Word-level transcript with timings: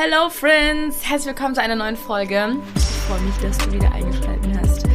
Hello 0.00 0.30
Friends, 0.30 1.02
herzlich 1.02 1.34
willkommen 1.34 1.56
zu 1.56 1.60
einer 1.60 1.74
neuen 1.74 1.96
Folge. 1.96 2.56
Ich 2.76 2.84
freue 2.84 3.20
mich, 3.20 3.34
dass 3.38 3.58
du 3.58 3.72
wieder 3.72 3.90
eingeschaltet 3.92 4.56
hast. 4.62 4.86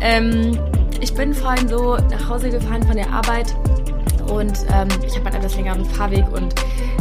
Ähm, 0.00 0.56
ich 1.00 1.12
bin 1.14 1.34
vorhin 1.34 1.66
so 1.66 1.96
nach 1.96 2.28
Hause 2.28 2.48
gefahren 2.48 2.84
von 2.84 2.94
der 2.94 3.10
Arbeit 3.10 3.56
und 4.32 4.58
ähm, 4.72 4.88
ich 5.06 5.14
habe 5.16 5.26
einen 5.26 5.36
etwas 5.36 5.56
längeren 5.56 5.84
Fahrweg 5.84 6.24
und 6.32 6.54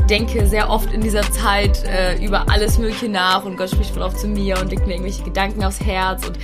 denke 0.10 0.46
sehr 0.46 0.70
oft 0.70 0.92
in 0.92 1.02
dieser 1.02 1.22
Zeit 1.32 1.84
äh, 1.86 2.24
über 2.24 2.50
alles 2.50 2.78
Mögliche 2.78 3.08
nach 3.08 3.46
und 3.46 3.58
Gott 3.58 3.70
spricht 3.70 3.92
voll 3.92 4.04
auch 4.04 4.14
zu 4.14 4.28
mir 4.28 4.60
und 4.60 4.70
legt 4.70 4.86
mir 4.86 4.94
irgendwelche 4.94 5.24
Gedanken 5.24 5.64
aufs 5.64 5.80
Herz 5.80 6.28
und 6.28 6.38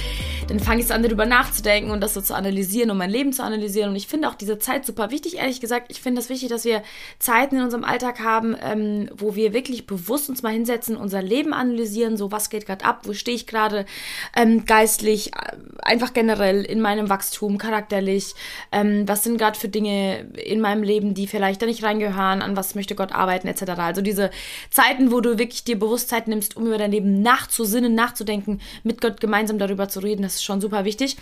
dann 0.48 0.60
fange 0.60 0.82
ich 0.82 0.92
an, 0.92 1.04
darüber 1.04 1.26
nachzudenken 1.26 1.92
und 1.92 2.02
das 2.02 2.14
so 2.14 2.22
zu 2.22 2.34
analysieren 2.34 2.90
und 2.90 2.98
mein 2.98 3.10
Leben 3.10 3.34
zu 3.34 3.44
analysieren. 3.44 3.90
Und 3.90 3.96
ich 3.96 4.08
finde 4.08 4.30
auch 4.30 4.36
diese 4.36 4.58
Zeit 4.60 4.86
super 4.86 5.12
wichtig, 5.12 5.38
ehrlich 5.38 5.60
gesagt. 5.60 5.88
Ich 5.90 6.02
finde 6.02 6.22
das 6.22 6.30
wichtig, 6.30 6.50
dass 6.50 6.64
wir 6.64 6.84
Zeiten 7.20 7.58
in 7.58 7.64
unserem 7.64 7.84
Alltag 7.84 8.20
haben, 8.22 8.56
ähm, 8.62 9.10
wo 9.16 9.36
wir 9.36 9.54
wirklich 9.54 9.86
bewusst 9.88 10.30
uns 10.30 10.44
mal 10.44 10.54
hinsetzen, 10.54 10.96
unser 10.96 11.22
Leben 11.22 11.54
analysieren, 11.54 12.18
so 12.18 12.32
was 12.32 12.50
geht 12.50 12.66
gerade 12.66 12.86
ab, 12.86 13.02
wo 13.04 13.14
stehe 13.14 13.36
ich 13.36 13.48
gerade 13.48 13.86
ähm, 14.36 14.66
geistlich, 14.66 15.34
äh, 15.34 15.58
einfach 15.82 16.14
generell 16.14 16.64
in 16.64 16.80
meinem 16.80 17.10
Wachstum, 17.10 17.58
charakterlich, 17.58 18.34
ähm, 18.72 19.08
was 19.08 19.24
sind 19.24 19.38
gerade 19.38 19.60
für 19.60 19.70
Dinge 19.70 20.32
in 20.34 20.62
meinem 20.62 20.77
Leben, 20.84 21.14
die 21.14 21.28
vielleicht 21.28 21.62
da 21.62 21.66
nicht 21.66 21.84
reingehören, 21.84 22.42
an 22.42 22.56
was 22.56 22.76
möchte 22.76 22.96
Gott 22.96 23.12
arbeiten, 23.12 23.48
etc. 23.48 23.64
Also 23.78 24.02
diese 24.02 24.32
Zeiten, 24.70 25.12
wo 25.12 25.22
du 25.22 25.38
wirklich 25.38 25.64
dir 25.64 25.78
Bewusstsein 25.78 26.24
nimmst, 26.28 26.58
um 26.58 26.68
über 26.68 26.78
dein 26.78 26.92
Leben 26.92 27.22
nachzusinnen, 27.22 27.94
nachzudenken, 27.96 28.62
mit 28.84 29.02
Gott 29.02 29.20
gemeinsam 29.20 29.60
darüber 29.60 29.90
zu 29.90 30.00
reden, 30.00 30.22
das 30.22 30.36
ist 30.36 30.44
schon 30.44 30.62
super 30.62 30.86
wichtig. 30.86 31.18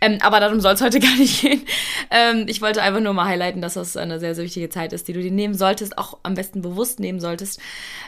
Ähm, 0.00 0.18
aber 0.20 0.40
darum 0.40 0.60
soll 0.60 0.74
es 0.74 0.80
heute 0.80 1.00
gar 1.00 1.16
nicht 1.16 1.40
gehen. 1.40 1.62
Ähm, 2.10 2.44
ich 2.48 2.62
wollte 2.62 2.82
einfach 2.82 3.00
nur 3.00 3.12
mal 3.12 3.26
highlighten, 3.26 3.62
dass 3.62 3.74
das 3.74 3.96
eine 3.96 4.18
sehr, 4.18 4.34
sehr 4.34 4.44
wichtige 4.44 4.68
Zeit 4.68 4.92
ist, 4.92 5.08
die 5.08 5.12
du 5.12 5.22
dir 5.22 5.30
nehmen 5.30 5.54
solltest, 5.54 5.98
auch 5.98 6.18
am 6.22 6.34
besten 6.34 6.62
bewusst 6.62 7.00
nehmen 7.00 7.20
solltest. 7.20 7.60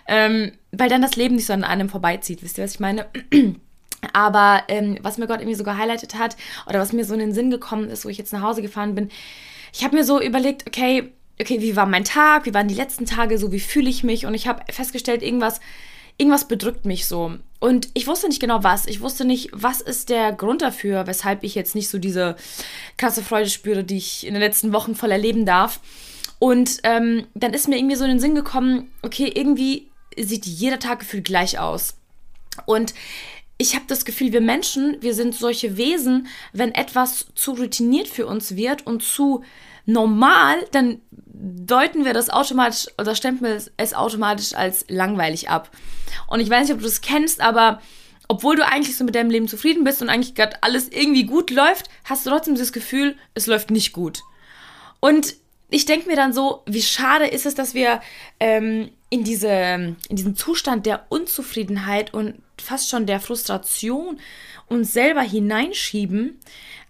Ähm, 0.08 0.52
weil 0.72 0.88
dann 0.88 1.02
das 1.02 1.16
Leben 1.16 1.36
nicht 1.36 1.46
so 1.46 1.52
an 1.52 1.64
einem 1.64 1.88
vorbeizieht. 1.88 2.42
Wisst 2.42 2.58
ihr, 2.58 2.64
was 2.64 2.74
ich 2.74 2.80
meine? 2.80 3.06
Aber 4.12 4.64
ähm, 4.68 4.98
was 5.02 5.18
mir 5.18 5.26
Gott 5.26 5.40
irgendwie 5.40 5.56
so 5.56 5.64
gehighlightet 5.64 6.16
hat 6.16 6.36
oder 6.66 6.80
was 6.80 6.92
mir 6.92 7.04
so 7.04 7.14
in 7.14 7.20
den 7.20 7.34
Sinn 7.34 7.50
gekommen 7.50 7.88
ist, 7.88 8.04
wo 8.04 8.08
ich 8.08 8.18
jetzt 8.18 8.32
nach 8.32 8.42
Hause 8.42 8.62
gefahren 8.62 8.94
bin, 8.94 9.10
ich 9.72 9.84
habe 9.84 9.96
mir 9.96 10.04
so 10.04 10.20
überlegt, 10.20 10.66
okay, 10.66 11.12
okay, 11.40 11.60
wie 11.60 11.76
war 11.76 11.86
mein 11.86 12.04
Tag, 12.04 12.46
wie 12.46 12.54
waren 12.54 12.68
die 12.68 12.74
letzten 12.74 13.06
Tage, 13.06 13.38
so 13.38 13.52
wie 13.52 13.60
fühle 13.60 13.90
ich 13.90 14.04
mich 14.04 14.26
und 14.26 14.34
ich 14.34 14.46
habe 14.46 14.62
festgestellt, 14.72 15.22
irgendwas 15.22 15.60
irgendwas 16.18 16.46
bedrückt 16.46 16.84
mich 16.84 17.06
so. 17.06 17.32
Und 17.58 17.88
ich 17.94 18.06
wusste 18.06 18.28
nicht 18.28 18.40
genau 18.40 18.64
was. 18.64 18.86
Ich 18.86 19.00
wusste 19.00 19.24
nicht, 19.24 19.50
was 19.52 19.80
ist 19.80 20.08
der 20.08 20.32
Grund 20.32 20.62
dafür, 20.62 21.06
weshalb 21.06 21.44
ich 21.44 21.54
jetzt 21.54 21.74
nicht 21.74 21.88
so 21.88 21.98
diese 21.98 22.36
krasse 22.96 23.22
Freude 23.22 23.50
spüre, 23.50 23.84
die 23.84 23.98
ich 23.98 24.26
in 24.26 24.34
den 24.34 24.42
letzten 24.42 24.72
Wochen 24.72 24.94
voll 24.94 25.10
erleben 25.10 25.46
darf. 25.46 25.80
Und 26.38 26.78
ähm, 26.82 27.26
dann 27.34 27.54
ist 27.54 27.68
mir 27.68 27.76
irgendwie 27.76 27.96
so 27.96 28.04
in 28.04 28.10
den 28.10 28.20
Sinn 28.20 28.34
gekommen, 28.34 28.90
okay, 29.02 29.30
irgendwie 29.32 29.88
sieht 30.16 30.44
jeder 30.44 30.78
Tag 30.78 31.00
gefühlt 31.00 31.24
gleich 31.24 31.58
aus. 31.58 31.94
Und 32.66 32.94
ich 33.62 33.74
habe 33.76 33.84
das 33.86 34.04
Gefühl, 34.04 34.32
wir 34.32 34.40
Menschen, 34.40 34.96
wir 35.00 35.14
sind 35.14 35.34
solche 35.34 35.76
Wesen, 35.76 36.26
wenn 36.52 36.74
etwas 36.74 37.26
zu 37.34 37.52
routiniert 37.52 38.08
für 38.08 38.26
uns 38.26 38.56
wird 38.56 38.86
und 38.86 39.02
zu 39.02 39.44
normal, 39.86 40.56
dann 40.72 41.00
deuten 41.08 42.04
wir 42.04 42.12
das 42.12 42.28
automatisch 42.28 42.88
oder 42.98 43.14
stempeln 43.14 43.60
es 43.76 43.94
automatisch 43.94 44.54
als 44.54 44.84
langweilig 44.88 45.48
ab. 45.48 45.70
Und 46.26 46.40
ich 46.40 46.50
weiß 46.50 46.66
nicht, 46.66 46.74
ob 46.74 46.80
du 46.80 46.86
das 46.86 47.00
kennst, 47.00 47.40
aber 47.40 47.80
obwohl 48.28 48.56
du 48.56 48.66
eigentlich 48.66 48.96
so 48.96 49.04
mit 49.04 49.14
deinem 49.14 49.30
Leben 49.30 49.48
zufrieden 49.48 49.84
bist 49.84 50.02
und 50.02 50.08
eigentlich 50.08 50.34
gerade 50.34 50.62
alles 50.62 50.88
irgendwie 50.88 51.24
gut 51.24 51.50
läuft, 51.50 51.88
hast 52.04 52.26
du 52.26 52.30
trotzdem 52.30 52.56
das 52.56 52.72
Gefühl, 52.72 53.16
es 53.34 53.46
läuft 53.46 53.70
nicht 53.70 53.92
gut. 53.92 54.22
Und 55.00 55.36
ich 55.72 55.86
denke 55.86 56.08
mir 56.08 56.16
dann 56.16 56.32
so, 56.32 56.62
wie 56.66 56.82
schade 56.82 57.26
ist 57.26 57.46
es, 57.46 57.54
dass 57.54 57.74
wir 57.74 58.00
ähm, 58.38 58.90
in, 59.08 59.24
diese, 59.24 59.48
in 59.48 60.16
diesen 60.16 60.36
Zustand 60.36 60.86
der 60.86 61.06
Unzufriedenheit 61.08 62.14
und 62.14 62.34
fast 62.60 62.90
schon 62.90 63.06
der 63.06 63.20
Frustration 63.20 64.20
uns 64.68 64.92
selber 64.92 65.22
hineinschieben, 65.22 66.38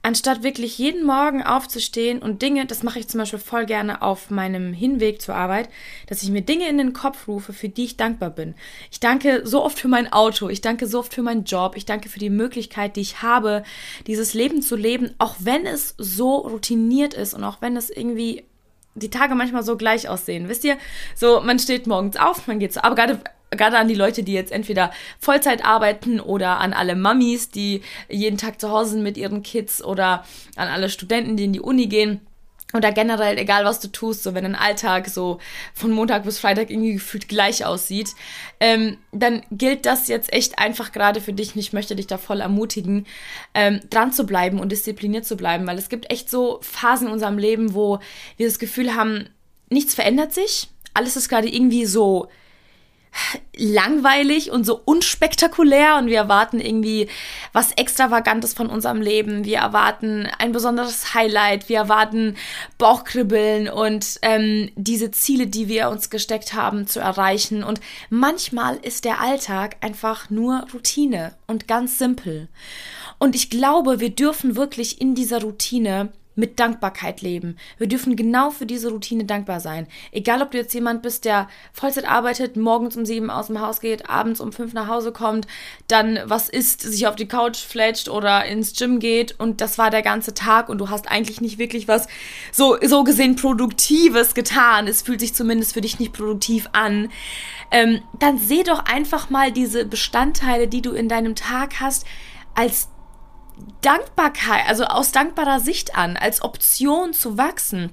anstatt 0.03 0.43
wirklich 0.43 0.79
jeden 0.79 1.05
Morgen 1.07 1.43
aufzustehen 1.43 2.21
und 2.21 2.43
Dinge, 2.43 2.67
das 2.67 2.83
mache 2.83 2.99
ich 2.99 3.09
zum 3.09 3.19
Beispiel 3.19 3.39
voll 3.39 3.67
gerne 3.67 4.03
auf 4.03 4.31
meinem 4.31 4.73
Hinweg 4.73 5.23
zur 5.23 5.37
Arbeit, 5.37 5.69
dass 6.09 6.23
ich 6.23 6.31
mir 6.31 6.43
Dinge 6.43 6.69
in 6.69 6.79
den 6.79 6.93
Kopf 6.93 7.29
rufe, 7.29 7.53
für 7.53 7.69
die 7.69 7.85
ich 7.85 7.97
dankbar 7.97 8.31
bin. 8.31 8.55
Ich 8.91 8.99
danke 8.99 9.43
so 9.45 9.63
oft 9.63 9.79
für 9.79 9.89
mein 9.89 10.13
Auto, 10.13 10.49
ich 10.49 10.61
danke 10.61 10.89
so 10.89 10.99
oft 10.99 11.15
für 11.15 11.23
meinen 11.23 11.45
Job, 11.45 11.77
ich 11.77 11.87
danke 11.87 12.09
für 12.09 12.19
die 12.19 12.31
Möglichkeit, 12.31 12.97
die 12.97 13.01
ich 13.01 13.23
habe, 13.23 13.63
dieses 14.09 14.35
Leben 14.35 14.61
zu 14.61 14.75
leben, 14.75 15.15
auch 15.19 15.37
wenn 15.39 15.67
es 15.67 15.95
so 15.99 16.37
routiniert 16.37 17.15
ist 17.15 17.35
und 17.35 17.45
auch 17.45 17.63
wenn 17.63 17.77
es 17.77 17.89
irgendwie 17.89 18.45
die 18.95 19.11
Tage 19.11 19.35
manchmal 19.35 19.63
so 19.63 19.77
gleich 19.77 20.09
aussehen. 20.09 20.49
Wisst 20.49 20.65
ihr, 20.65 20.77
so 21.15 21.41
man 21.41 21.59
steht 21.59 21.87
morgens 21.87 22.17
auf, 22.17 22.47
man 22.47 22.59
geht 22.59 22.73
zur 22.73 22.85
Arbeit, 22.85 23.19
gerade 23.51 23.79
an 23.79 23.89
die 23.89 23.95
Leute, 23.95 24.23
die 24.23 24.33
jetzt 24.33 24.53
entweder 24.53 24.91
Vollzeit 25.19 25.65
arbeiten 25.65 26.21
oder 26.21 26.59
an 26.59 26.73
alle 26.73 26.97
Mamis, 26.97 27.51
die 27.51 27.83
jeden 28.09 28.39
Tag 28.39 28.61
zu 28.61 28.71
Hause 28.71 28.93
sind 28.93 29.03
mit 29.03 29.17
ihren 29.17 29.43
Kids 29.43 29.83
oder 29.83 30.25
an 30.57 30.69
alle 30.69 30.89
Studenten, 30.89 31.37
die 31.37 31.45
in 31.45 31.53
die 31.53 31.61
Uni 31.61 31.87
gehen. 31.87 32.21
Oder 32.75 32.93
generell, 32.93 33.37
egal 33.39 33.65
was 33.65 33.81
du 33.81 33.89
tust, 33.89 34.23
so 34.23 34.35
wenn 34.35 34.45
ein 34.45 34.55
Alltag 34.55 35.09
so 35.09 35.39
von 35.75 35.91
Montag 35.91 36.25
bis 36.25 36.39
Freitag 36.39 36.71
irgendwie 36.71 36.95
gefühlt 36.95 37.29
gleich 37.29 37.65
aussieht, 37.65 38.15
ähm, 38.61 38.97
dann 39.13 39.43
gilt 39.51 39.85
das 39.85 40.09
jetzt 40.09 40.33
echt 40.33 40.59
einfach 40.59 40.93
gerade 40.93 41.21
für 41.21 41.33
dich. 41.33 41.55
Und 41.55 41.61
ich 41.61 41.73
möchte 41.73 41.97
dich 41.97 42.07
da 42.07 42.19
voll 42.19 42.41
ermutigen, 42.41 43.07
ähm, 43.55 43.81
dran 43.91 44.13
zu 44.13 44.25
bleiben 44.25 44.59
und 44.59 44.73
diszipliniert 44.73 45.27
zu 45.27 45.37
bleiben, 45.37 45.67
weil 45.67 45.79
es 45.79 45.89
gibt 45.89 46.11
echt 46.11 46.31
so 46.31 46.59
Phasen 46.63 47.09
in 47.09 47.13
unserem 47.13 47.39
Leben, 47.39 47.75
wo 47.75 47.99
wir 48.37 48.47
das 48.47 48.59
Gefühl 48.59 48.95
haben, 48.95 49.29
nichts 49.69 49.95
verändert 49.95 50.33
sich. 50.33 50.69
Alles 50.95 51.17
ist 51.17 51.29
gerade 51.29 51.49
irgendwie 51.49 51.87
so 51.87 52.29
langweilig 53.57 54.51
und 54.51 54.65
so 54.65 54.81
unspektakulär 54.85 55.97
und 55.99 56.07
wir 56.07 56.17
erwarten 56.17 56.61
irgendwie 56.61 57.09
was 57.53 57.73
Extravagantes 57.73 58.55
von 58.55 58.69
unserem 58.69 59.03
Leben. 59.03 59.45
Wir 59.45 59.59
erwarten 59.59 60.29
ein 60.39 60.53
besonderes 60.53 61.15
Highlight, 61.15 61.69
wir 61.69 61.79
erwarten 61.79 62.37
Bauchkribbeln 62.79 63.69
und 63.69 64.19
ähm, 64.23 64.71
diese 64.77 65.11
Ziele, 65.11 65.47
die 65.47 65.69
wir 65.69 65.91
uns 65.91 66.11
gesteckt 66.11 66.55
haben, 66.55 66.87
zu 66.87 67.01
erreichen. 67.01 67.63
Und 67.63 67.81
manchmal 68.09 68.77
ist 68.77 69.05
der 69.05 69.21
Alltag 69.21 69.77
einfach 69.81 70.31
nur 70.31 70.67
Routine 70.73 71.35
und 71.47 71.69
ganz 71.69 71.99
simpel. 71.99 72.49
Und 73.19 73.37
ich 73.37 73.51
glaube, 73.51 74.01
wir 74.01 74.11
dürfen 74.11 74.57
wirklich 74.57 75.01
in 75.01 75.15
dieser 75.15 75.43
Routine 75.43 76.13
mit 76.35 76.59
Dankbarkeit 76.59 77.21
leben. 77.21 77.57
Wir 77.79 77.87
dürfen 77.87 78.17
genau 78.17 78.51
für 78.51 78.67
diese 78.67 78.91
Routine 78.91 79.25
dankbar 79.25 79.61
sein. 79.61 79.87
Egal, 80.13 80.43
ob 80.43 80.51
du 80.51 80.59
jetzt 80.59 80.73
jemand 80.73 81.03
bist, 81.03 81.25
der 81.25 81.49
Vollzeit 81.73 82.09
arbeitet, 82.09 82.57
morgens 82.57 82.97
um 82.97 83.05
sieben 83.05 83.31
aus 83.31 83.49
dem 83.49 83.61
Haus 83.61 83.81
geht, 83.81 84.09
abends 84.09 84.41
um 84.41 84.53
fünf 84.53 84.73
nach 84.73 84.89
Hause 84.89 85.13
kommt, 85.13 85.47
dann 85.89 86.19
was 86.25 86.49
isst, 86.49 86.81
sich 86.81 87.07
auf 87.07 87.17
die 87.17 87.29
Couch 87.29 87.59
fletscht 87.59 88.09
oder 88.09 88.45
ins 88.47 88.75
Gym 88.75 88.99
geht 88.99 89.39
und 89.39 89.61
das 89.61 89.79
war 89.79 89.91
der 89.91 90.03
ganze 90.03 90.35
Tag 90.35 90.69
und 90.69 90.79
du 90.79 90.89
hast 90.89 91.11
eigentlich 91.11 91.41
nicht 91.41 91.59
wirklich 91.59 91.89
was 91.89 92.09
so, 92.51 92.77
so 92.83 93.05
gesehen 93.05 93.37
Produktives 93.37 94.35
getan. 94.35 94.87
Es 94.87 95.03
fühlt 95.03 95.21
sich 95.21 95.35
zumindest 95.35 95.75
für 95.75 95.81
dich 95.81 95.99
nicht 95.99 96.13
produktiv 96.13 96.69
an. 96.73 97.11
Ähm, 97.71 98.03
dann 98.19 98.39
seh 98.39 98.63
doch 98.63 98.85
einfach 98.85 99.31
mal 99.31 99.53
diese 99.53 99.85
Bestandteile, 99.85 100.69
die 100.69 100.83
du 100.83 100.93
in 100.93 101.09
deinem 101.09 101.35
Tag 101.35 101.81
hast, 101.81 102.07
als 102.55 102.89
Dankbarkeit, 103.81 104.67
also 104.69 104.85
aus 104.85 105.13
dankbarer 105.13 105.61
Sicht 105.61 105.97
an, 105.97 106.17
als 106.17 106.43
Option 106.43 107.13
zu 107.13 107.39
wachsen. 107.39 107.91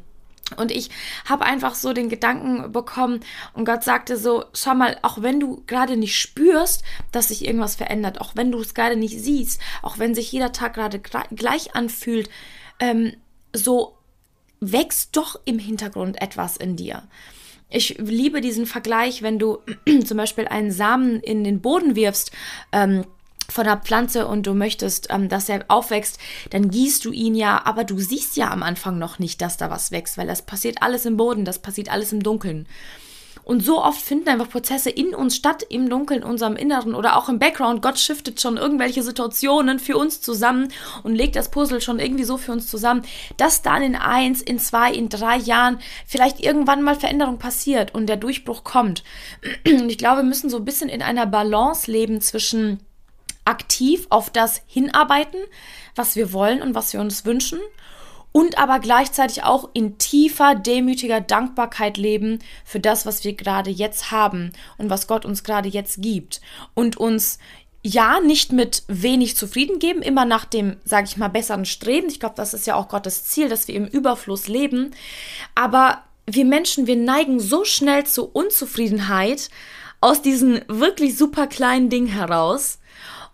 Und 0.57 0.72
ich 0.72 0.90
habe 1.25 1.46
einfach 1.46 1.75
so 1.75 1.94
den 1.94 2.09
Gedanken 2.09 2.72
bekommen 2.72 3.19
und 3.53 3.66
Gott 3.66 3.84
sagte 3.84 4.18
so, 4.18 4.46
schau 4.53 4.74
mal, 4.74 4.97
auch 5.03 5.22
wenn 5.22 5.40
du 5.40 5.63
gerade 5.68 5.96
nicht 5.96 6.19
spürst, 6.19 6.84
dass 7.12 7.28
sich 7.28 7.46
irgendwas 7.46 7.75
verändert, 7.75 8.19
auch 8.19 8.35
wenn 8.35 8.52
du 8.52 8.59
es 8.59 8.74
gerade 8.74 8.96
nicht 8.96 9.19
siehst, 9.19 9.62
auch 9.81 10.00
wenn 10.00 10.16
sich 10.16 10.31
jeder 10.31 10.52
Tag 10.52 10.74
gerade 10.74 11.00
gleich 11.00 11.75
anfühlt, 11.75 12.30
ähm, 12.80 13.13
so 13.53 13.97
wächst 14.59 15.16
doch 15.16 15.40
im 15.46 15.59
Hintergrund 15.59 16.22
etwas 16.22 16.57
in 16.57 16.75
dir. 16.75 17.03
Ich 17.69 17.97
liebe 18.00 18.41
diesen 18.41 18.66
Vergleich, 18.66 19.22
wenn 19.22 19.38
du 19.38 19.59
zum 20.06 20.18
Beispiel 20.18 20.47
einen 20.47 20.72
Samen 20.72 21.19
in 21.19 21.44
den 21.44 21.62
Boden 21.62 21.95
wirfst, 21.95 22.31
ähm, 22.71 23.06
von 23.50 23.66
der 23.66 23.78
Pflanze 23.78 24.28
und 24.28 24.48
du 24.48 24.54
möchtest, 24.54 25.07
ähm, 25.10 25.30
dass 25.30 25.50
er 25.50 25.66
aufwächst, 25.68 26.19
dann 26.51 26.69
gießt 26.69 27.04
du 27.06 27.12
ihn 27.12 27.36
ja, 27.36 27.62
aber 27.66 27.84
du 27.84 28.00
siehst 28.00 28.38
ja 28.38 28.51
am 28.51 28.63
Anfang 28.63 28.98
noch 28.98 29.19
nicht, 29.19 29.42
dass 29.42 29.57
da 29.57 29.69
was 29.69 29.92
wächst, 29.92 30.18
weil 30.18 30.28
das 30.28 30.44
passiert 30.44 30.81
alles 30.81 31.06
im 31.06 31.18
Boden, 31.18 31.46
das 31.46 31.60
passiert 31.60 31.92
alles 31.92 32.13
im 32.13 32.24
Dunkeln. 32.24 32.68
Und 33.50 33.62
so 33.62 33.84
oft 33.84 34.00
finden 34.00 34.30
einfach 34.30 34.48
Prozesse 34.48 34.92
in 34.92 35.16
uns 35.16 35.36
statt, 35.36 35.66
im 35.68 35.90
Dunkeln, 35.90 36.22
in 36.22 36.30
unserem 36.30 36.56
Inneren 36.56 36.94
oder 36.94 37.18
auch 37.18 37.30
im 37.30 37.40
Background. 37.40 37.81
Gott 37.81 37.98
shiftet 37.98 38.40
schon 38.40 38.57
irgendwelche 38.57 39.01
Situationen 39.01 39.80
für 39.80 39.98
uns 39.98 40.22
zusammen 40.22 40.68
und 41.02 41.16
legt 41.16 41.36
das 41.36 41.50
Puzzle 41.50 41.81
schon 41.81 41.98
irgendwie 41.98 42.25
so 42.25 42.38
für 42.38 42.52
uns 42.52 42.68
zusammen, 42.68 43.02
dass 43.38 43.63
dann 43.63 43.81
in 43.81 43.95
eins, 43.95 44.44
in 44.44 44.60
zwei, 44.60 44.94
in 44.94 45.10
drei 45.10 45.38
Jahren 45.38 45.80
vielleicht 46.06 46.40
irgendwann 46.42 46.84
mal 46.84 46.94
Veränderung 46.94 47.40
passiert 47.40 47.95
und 47.95 48.06
der 48.06 48.18
Durchbruch 48.18 48.63
kommt. 48.63 49.04
Und 49.66 49.90
ich 49.90 49.98
glaube, 49.98 50.18
wir 50.18 50.25
müssen 50.25 50.52
so 50.52 50.57
ein 50.57 50.66
bisschen 50.66 50.88
in 50.88 51.02
einer 51.02 51.25
Balance 51.25 51.92
leben 51.92 52.22
zwischen 52.22 52.80
aktiv 53.45 54.07
auf 54.09 54.30
das 54.30 54.62
hinarbeiten, 54.68 55.39
was 55.95 56.15
wir 56.15 56.33
wollen 56.33 56.62
und 56.62 56.75
was 56.75 56.94
wir 56.94 57.00
uns 57.00 57.25
wünschen 57.25 57.59
und 58.31 58.57
aber 58.57 58.80
gleichzeitig 58.80 59.44
auch 59.44 59.69
in 59.74 59.97
tiefer, 59.97 60.56
demütiger 60.56 61.21
Dankbarkeit 61.21 61.97
leben 61.97 62.39
für 62.63 62.80
das, 62.80 63.06
was 63.06 63.24
wir 63.24 63.33
gerade 63.33 63.71
jetzt 63.71 64.12
haben 64.12 64.51
und 64.77 64.89
was 64.89 65.07
Gott 65.07 65.25
uns 65.25 65.44
gerade 65.44 65.69
jetzt 65.69 66.01
gibt 66.01 66.41
und 66.75 66.97
uns 66.97 67.39
ja, 67.81 68.19
nicht 68.19 68.51
mit 68.51 68.83
wenig 68.88 69.38
zufrieden 69.38 69.80
geben, 69.80 70.01
immer 70.01 70.25
nach 70.25 70.44
dem, 70.44 70.75
sage 70.83 71.07
ich 71.07 71.15
mal, 71.15 71.30
besseren 71.30 71.63
Streben. 71.63 72.09
Ich 72.09 72.19
glaube, 72.19 72.35
das 72.35 72.53
ist 72.53 72.68
ja 72.68 72.75
auch 72.75 72.89
Gottes 72.89 73.24
Ziel, 73.24 73.47
dass 73.47 73.69
wir 73.69 73.75
im 73.75 73.88
Überfluss 73.88 74.50
leben. 74.50 74.92
Aber 75.56 76.03
wir 76.25 76.44
Menschen, 76.44 76.88
wir 76.88 76.97
neigen 76.97 77.39
so 77.39 77.63
schnell 77.63 78.06
zu 78.06 78.25
Unzufriedenheit 78.25 79.50
aus 80.01 80.21
diesen 80.21 80.62
wirklich 80.68 81.18
super 81.18 81.47
kleinen 81.47 81.89
Dingen 81.89 82.07
heraus. 82.07 82.79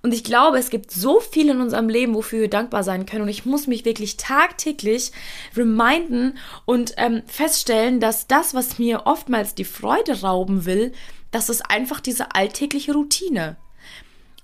Und 0.05 0.13
ich 0.13 0.23
glaube, 0.23 0.59
es 0.59 0.69
gibt 0.69 0.91
so 0.91 1.19
viel 1.19 1.49
in 1.49 1.59
unserem 1.59 1.89
Leben, 1.89 2.13
wofür 2.13 2.41
wir 2.41 2.47
dankbar 2.47 2.83
sein 2.83 3.07
können. 3.07 3.23
Und 3.23 3.29
ich 3.29 3.47
muss 3.47 3.65
mich 3.65 3.85
wirklich 3.85 4.17
tagtäglich 4.17 5.11
reminden 5.57 6.37
und 6.65 6.93
ähm, 6.97 7.23
feststellen, 7.25 7.99
dass 7.99 8.27
das, 8.27 8.53
was 8.53 8.77
mir 8.77 9.07
oftmals 9.07 9.55
die 9.55 9.63
Freude 9.63 10.21
rauben 10.21 10.65
will, 10.65 10.91
das 11.31 11.49
ist 11.49 11.71
einfach 11.71 12.01
diese 12.01 12.35
alltägliche 12.35 12.93
Routine. 12.93 13.55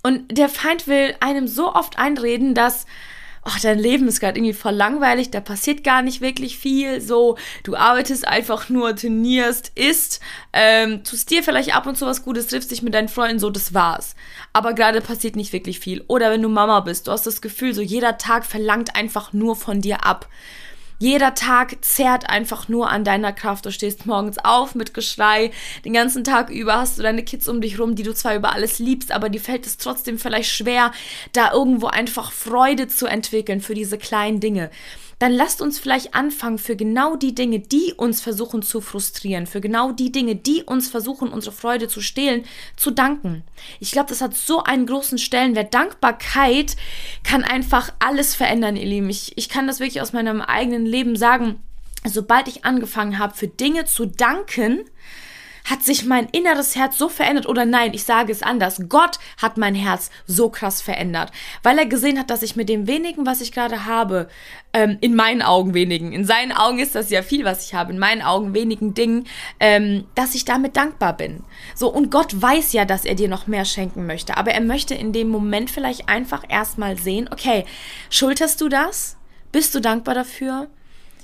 Und 0.02 0.36
der 0.36 0.48
Feind 0.48 0.88
will 0.88 1.14
einem 1.20 1.46
so 1.46 1.72
oft 1.72 1.96
einreden, 1.96 2.56
dass 2.56 2.84
ach, 3.44 3.60
dein 3.60 3.78
Leben 3.78 4.06
ist 4.08 4.20
gerade 4.20 4.38
irgendwie 4.38 4.52
voll 4.52 4.74
langweilig, 4.74 5.30
da 5.30 5.40
passiert 5.40 5.82
gar 5.82 6.02
nicht 6.02 6.20
wirklich 6.20 6.58
viel. 6.58 7.00
So, 7.00 7.36
du 7.64 7.76
arbeitest 7.76 8.26
einfach 8.26 8.68
nur, 8.68 8.94
trainierst, 8.94 9.72
isst, 9.74 10.20
ähm, 10.52 11.02
tust 11.04 11.30
dir 11.30 11.42
vielleicht 11.42 11.74
ab 11.74 11.86
und 11.86 11.96
zu 11.96 12.06
was 12.06 12.22
Gutes, 12.22 12.46
triffst 12.46 12.70
dich 12.70 12.82
mit 12.82 12.94
deinen 12.94 13.08
Freunden, 13.08 13.38
so, 13.38 13.50
das 13.50 13.74
war's. 13.74 14.14
Aber 14.52 14.74
gerade 14.74 15.00
passiert 15.00 15.36
nicht 15.36 15.52
wirklich 15.52 15.80
viel. 15.80 16.04
Oder 16.06 16.30
wenn 16.30 16.42
du 16.42 16.48
Mama 16.48 16.80
bist, 16.80 17.06
du 17.06 17.12
hast 17.12 17.26
das 17.26 17.40
Gefühl, 17.42 17.74
so 17.74 17.82
jeder 17.82 18.18
Tag 18.18 18.46
verlangt 18.46 18.94
einfach 18.94 19.32
nur 19.32 19.56
von 19.56 19.80
dir 19.80 20.06
ab. 20.06 20.28
Jeder 21.02 21.34
Tag 21.34 21.84
zerrt 21.84 22.30
einfach 22.30 22.68
nur 22.68 22.88
an 22.88 23.02
deiner 23.02 23.32
Kraft. 23.32 23.66
Du 23.66 23.72
stehst 23.72 24.06
morgens 24.06 24.38
auf 24.38 24.76
mit 24.76 24.94
Geschrei. 24.94 25.50
Den 25.84 25.94
ganzen 25.94 26.22
Tag 26.22 26.48
über 26.48 26.74
hast 26.74 26.96
du 26.96 27.02
deine 27.02 27.24
Kids 27.24 27.48
um 27.48 27.60
dich 27.60 27.80
rum, 27.80 27.96
die 27.96 28.04
du 28.04 28.14
zwar 28.14 28.36
über 28.36 28.52
alles 28.52 28.78
liebst, 28.78 29.10
aber 29.10 29.28
die 29.28 29.40
fällt 29.40 29.66
es 29.66 29.78
trotzdem 29.78 30.16
vielleicht 30.16 30.52
schwer, 30.52 30.92
da 31.32 31.52
irgendwo 31.52 31.88
einfach 31.88 32.30
Freude 32.30 32.86
zu 32.86 33.06
entwickeln 33.06 33.60
für 33.60 33.74
diese 33.74 33.98
kleinen 33.98 34.38
Dinge 34.38 34.70
dann 35.22 35.30
lasst 35.30 35.62
uns 35.62 35.78
vielleicht 35.78 36.16
anfangen, 36.16 36.58
für 36.58 36.74
genau 36.74 37.14
die 37.14 37.32
Dinge, 37.32 37.60
die 37.60 37.94
uns 37.96 38.20
versuchen 38.20 38.60
zu 38.60 38.80
frustrieren, 38.80 39.46
für 39.46 39.60
genau 39.60 39.92
die 39.92 40.10
Dinge, 40.10 40.34
die 40.34 40.64
uns 40.64 40.88
versuchen, 40.88 41.28
unsere 41.28 41.54
Freude 41.54 41.86
zu 41.86 42.00
stehlen, 42.00 42.44
zu 42.74 42.90
danken. 42.90 43.44
Ich 43.78 43.92
glaube, 43.92 44.08
das 44.08 44.20
hat 44.20 44.34
so 44.34 44.64
einen 44.64 44.84
großen 44.84 45.18
Stellenwert. 45.18 45.74
Dankbarkeit 45.74 46.74
kann 47.22 47.44
einfach 47.44 47.92
alles 48.00 48.34
verändern, 48.34 48.74
ihr 48.74 48.86
Lieben. 48.86 49.10
Ich, 49.10 49.38
ich 49.38 49.48
kann 49.48 49.68
das 49.68 49.78
wirklich 49.78 50.02
aus 50.02 50.12
meinem 50.12 50.40
eigenen 50.40 50.86
Leben 50.86 51.14
sagen. 51.14 51.60
Sobald 52.04 52.48
ich 52.48 52.64
angefangen 52.64 53.20
habe, 53.20 53.36
für 53.36 53.46
Dinge 53.46 53.84
zu 53.84 54.06
danken, 54.06 54.80
hat 55.64 55.82
sich 55.82 56.04
mein 56.04 56.28
inneres 56.30 56.76
Herz 56.76 56.98
so 56.98 57.08
verändert 57.08 57.46
oder 57.46 57.64
nein, 57.64 57.94
ich 57.94 58.04
sage 58.04 58.32
es 58.32 58.42
anders. 58.42 58.82
Gott 58.88 59.18
hat 59.40 59.56
mein 59.56 59.74
Herz 59.74 60.10
so 60.26 60.48
krass 60.48 60.82
verändert, 60.82 61.30
weil 61.62 61.78
er 61.78 61.86
gesehen 61.86 62.18
hat, 62.18 62.30
dass 62.30 62.42
ich 62.42 62.56
mit 62.56 62.68
dem 62.68 62.86
wenigen, 62.86 63.26
was 63.26 63.40
ich 63.40 63.52
gerade 63.52 63.86
habe, 63.86 64.28
ähm, 64.72 64.98
in 65.00 65.14
meinen 65.14 65.42
Augen 65.42 65.74
wenigen, 65.74 66.12
in 66.12 66.24
seinen 66.24 66.52
Augen 66.52 66.78
ist 66.78 66.94
das 66.94 67.10
ja 67.10 67.22
viel, 67.22 67.44
was 67.44 67.66
ich 67.66 67.74
habe, 67.74 67.92
in 67.92 67.98
meinen 67.98 68.22
Augen 68.22 68.54
wenigen 68.54 68.94
Dingen, 68.94 69.26
ähm, 69.60 70.04
dass 70.14 70.34
ich 70.34 70.44
damit 70.44 70.76
dankbar 70.76 71.16
bin. 71.16 71.44
So, 71.74 71.88
und 71.88 72.10
Gott 72.10 72.40
weiß 72.40 72.72
ja, 72.72 72.84
dass 72.84 73.04
er 73.04 73.14
dir 73.14 73.28
noch 73.28 73.46
mehr 73.46 73.64
schenken 73.64 74.06
möchte, 74.06 74.36
aber 74.36 74.52
er 74.52 74.62
möchte 74.62 74.94
in 74.94 75.12
dem 75.12 75.28
Moment 75.28 75.70
vielleicht 75.70 76.08
einfach 76.08 76.44
erstmal 76.48 76.98
sehen, 76.98 77.28
okay, 77.30 77.64
schulterst 78.10 78.60
du 78.60 78.68
das? 78.68 79.16
Bist 79.52 79.74
du 79.74 79.80
dankbar 79.80 80.14
dafür? 80.14 80.68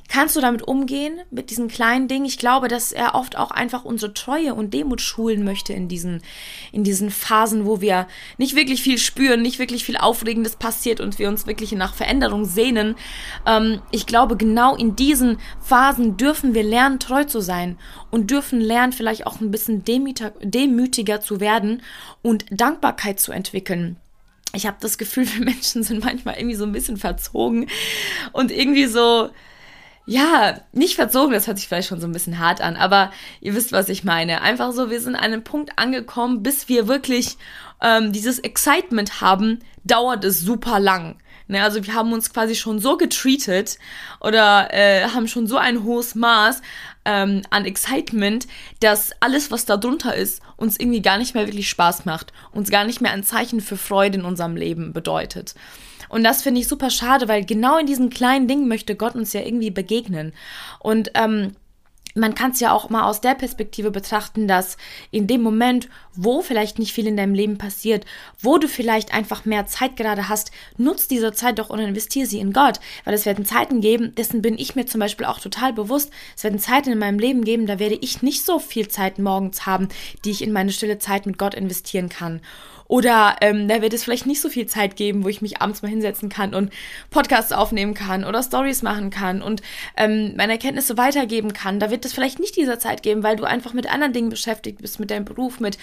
Kannst 0.08 0.37
du 0.37 0.40
damit 0.40 0.62
umgehen, 0.62 1.20
mit 1.31 1.50
diesen 1.50 1.69
kleinen 1.69 2.08
Dingen? 2.08 2.25
Ich 2.25 2.38
glaube, 2.38 2.69
dass 2.69 2.93
er 2.93 3.14
oft 3.14 3.37
auch 3.37 3.50
einfach 3.50 3.84
unsere 3.84 4.14
Treue 4.14 4.55
und 4.55 4.72
Demut 4.72 5.02
schulen 5.02 5.44
möchte 5.44 5.75
in 5.75 5.87
diesen, 5.87 6.22
in 6.72 6.82
diesen 6.82 7.10
Phasen, 7.10 7.66
wo 7.66 7.82
wir 7.82 8.08
nicht 8.38 8.56
wirklich 8.56 8.82
viel 8.82 8.96
spüren, 8.96 9.43
nicht 9.43 9.58
wirklich 9.58 9.84
viel 9.84 9.99
Aufregendes 9.99 10.56
passiert 10.56 11.00
und 11.00 11.19
wir 11.19 11.28
uns 11.28 11.46
wirklich 11.46 11.72
nach 11.72 11.94
Veränderung 11.94 12.46
sehnen. 12.46 12.96
Ähm, 13.46 13.82
ich 13.90 14.06
glaube, 14.06 14.38
genau 14.38 14.75
in 14.76 14.96
diesen 14.96 15.38
Phasen 15.60 16.16
dürfen 16.16 16.55
wir 16.55 16.62
lernen, 16.62 16.99
treu 16.99 17.25
zu 17.25 17.40
sein 17.40 17.78
und 18.10 18.31
dürfen 18.31 18.62
lernen, 18.62 18.93
vielleicht 18.94 19.26
auch 19.26 19.40
ein 19.40 19.50
bisschen 19.50 19.84
demütiger, 19.84 21.20
zu 21.20 21.40
werden 21.40 21.82
und 22.22 22.46
Dankbarkeit 22.50 23.20
zu 23.20 23.32
entwickeln 23.32 23.96
ich 24.55 24.66
habe 24.66 24.78
das 24.81 24.99
Gefühl, 24.99 25.26
wir 25.34 25.44
Menschen 25.44 25.82
sind 25.82 26.05
manchmal 26.05 26.37
irgendwie 26.37 26.56
so 26.56 26.64
ein 26.64 26.72
bisschen 26.72 26.96
verzogen 26.96 27.69
und 28.32 28.50
irgendwie 28.50 28.87
so, 28.87 29.31
ja, 30.08 30.58
nicht 30.72 30.94
verzogen, 30.94 31.34
das 31.34 31.46
hört 31.46 31.58
sich 31.58 31.69
vielleicht 31.69 31.88
schon 31.88 32.00
so 32.00 32.06
ein 32.06 32.12
bisschen 32.12 32.38
hart 32.38 32.62
an, 32.62 32.76
aber 32.76 33.12
ihr 33.43 33.55
wisst, 33.55 33.72
was 33.72 33.90
ich 33.90 34.05
meine. 34.05 34.40
Einfach 34.40 34.72
so, 34.72 34.88
wir 34.88 35.02
sind 35.02 35.14
an 35.14 35.25
einem 35.25 35.44
Punkt 35.44 35.72
angekommen, 35.76 36.43
bis 36.43 36.66
wir 36.70 36.88
wirklich 36.88 37.37
ähm, 37.82 38.10
dieses 38.10 38.38
Excitement 38.38 39.20
haben, 39.20 39.58
dauert 39.84 40.25
es 40.25 40.40
super 40.40 40.81
lang. 40.81 41.19
Ne, 41.46 41.62
also 41.62 41.84
wir 41.84 41.93
haben 41.93 42.14
uns 42.14 42.32
quasi 42.32 42.55
schon 42.55 42.78
so 42.78 42.96
getreatet 42.96 43.78
oder 44.20 44.69
äh, 44.72 45.08
haben 45.08 45.28
schon 45.28 45.46
so 45.46 45.58
ein 45.58 45.84
hohes 45.84 46.14
Maß 46.14 46.62
ähm, 47.05 47.43
an 47.50 47.66
Excitement, 47.66 48.46
dass 48.81 49.12
alles, 49.20 49.50
was 49.50 49.66
da 49.66 49.76
drunter 49.76 50.14
ist, 50.14 50.40
uns 50.56 50.81
irgendwie 50.81 51.02
gar 51.02 51.19
nicht 51.19 51.34
mehr 51.34 51.46
wirklich 51.46 51.69
Spaß 51.69 52.06
macht, 52.06 52.32
uns 52.52 52.70
gar 52.70 52.84
nicht 52.84 53.02
mehr 53.02 53.12
ein 53.12 53.25
Zeichen 53.25 53.60
für 53.60 53.76
Freude 53.76 54.19
in 54.19 54.25
unserem 54.25 54.56
Leben 54.56 54.94
bedeutet. 54.94 55.55
Und 56.08 56.25
das 56.25 56.43
finde 56.43 56.60
ich 56.60 56.69
super 56.69 56.90
schade, 56.90 57.28
weil 57.28 57.44
genau 57.44 57.78
in 57.78 57.87
diesen 57.87 58.10
kleinen 58.10 58.49
Dingen 58.49 58.69
möchte 58.69 58.96
Gott 58.96 59.14
uns 59.14 59.32
ja 59.32 59.43
irgendwie 59.43 59.70
begegnen. 59.70 60.32
Und 60.81 61.10
ähm, 61.14 61.52
man 62.19 62.34
kann 62.34 62.50
es 62.50 62.60
ja 62.60 62.72
auch 62.72 62.90
mal 62.90 63.05
aus 63.05 63.20
der 63.20 63.34
Perspektive 63.34 63.90
betrachten, 63.90 64.49
dass 64.49 64.76
in 65.10 65.26
dem 65.26 65.43
Moment, 65.43 65.88
wo 66.14 66.43
vielleicht 66.43 66.78
nicht 66.78 66.93
viel 66.93 67.06
in 67.06 67.16
deinem 67.16 67.34
Leben 67.34 67.58
passiert, 67.58 68.05
wo 68.40 68.58
du 68.58 68.69
vielleicht 68.69 69.14
einfach 69.14 69.44
mehr 69.44 69.66
Zeit 69.66 69.96
gerade 69.96 70.28
hast, 70.28 70.50
nutzt 70.76 71.10
diese 71.10 71.32
Zeit 71.32 71.58
doch 71.58 71.70
und 71.70 71.78
investiere 71.78 72.26
sie 72.26 72.40
in 72.40 72.52
Gott. 72.52 72.81
Weil 73.05 73.14
es 73.14 73.26
werden 73.26 73.44
Zeiten 73.44 73.81
geben, 73.81 74.14
dessen 74.14 74.43
bin 74.43 74.58
ich 74.58 74.75
mir 74.75 74.87
zum 74.87 75.00
Beispiel 75.00 75.26
auch 75.26 75.40
total 75.40 75.72
bewusst. 75.72 76.10
Es 76.37 76.44
werden 76.44 76.58
Zeiten 76.58 76.90
in 76.90 76.99
meinem 76.99 77.19
Leben 77.19 77.44
geben, 77.44 77.66
da 77.66 77.78
werde 77.78 77.99
ich 78.00 78.22
nicht 78.22 78.44
so 78.44 78.58
viel 78.58 78.88
Zeit 78.88 79.19
morgens 79.19 79.66
haben, 79.66 79.88
die 80.25 80.31
ich 80.31 80.43
in 80.43 80.52
meine 80.52 80.72
stille 80.72 80.99
Zeit 80.99 81.26
mit 81.26 81.38
Gott 81.38 81.55
investieren 81.55 82.08
kann. 82.08 82.40
Oder 82.88 83.37
ähm, 83.43 83.69
da 83.69 83.82
wird 83.82 83.93
es 83.93 84.02
vielleicht 84.02 84.26
nicht 84.26 84.40
so 84.40 84.49
viel 84.49 84.67
Zeit 84.67 84.96
geben, 84.96 85.23
wo 85.23 85.29
ich 85.29 85.43
mich 85.43 85.61
abends 85.61 85.82
mal 85.82 85.88
hinsetzen 85.88 86.31
kann 86.31 86.55
und 86.55 86.73
Podcasts 87.11 87.52
aufnehmen 87.52 87.93
kann 87.93 88.25
oder 88.25 88.43
Stories 88.43 88.82
machen 88.82 89.11
kann 89.11 89.43
und 89.43 89.62
ähm, 89.96 90.35
meine 90.37 90.52
Erkenntnisse 90.52 90.96
weitergeben 90.96 91.52
kann. 91.52 91.81
Da 91.81 91.90
wird 91.90 92.06
es 92.06 92.14
vielleicht 92.14 92.40
nicht 92.40 92.56
diese 92.56 92.79
Zeit 92.79 93.02
geben, 93.02 93.23
weil 93.23 93.37
du 93.37 93.44
einfach 93.44 93.75
mit 93.75 93.93
anderen 93.93 94.14
Dingen 94.14 94.31
beschäftigt 94.31 94.81
bist, 94.81 94.99
mit 95.00 95.11
deinem 95.11 95.26
Beruf, 95.26 95.61
mit 95.61 95.76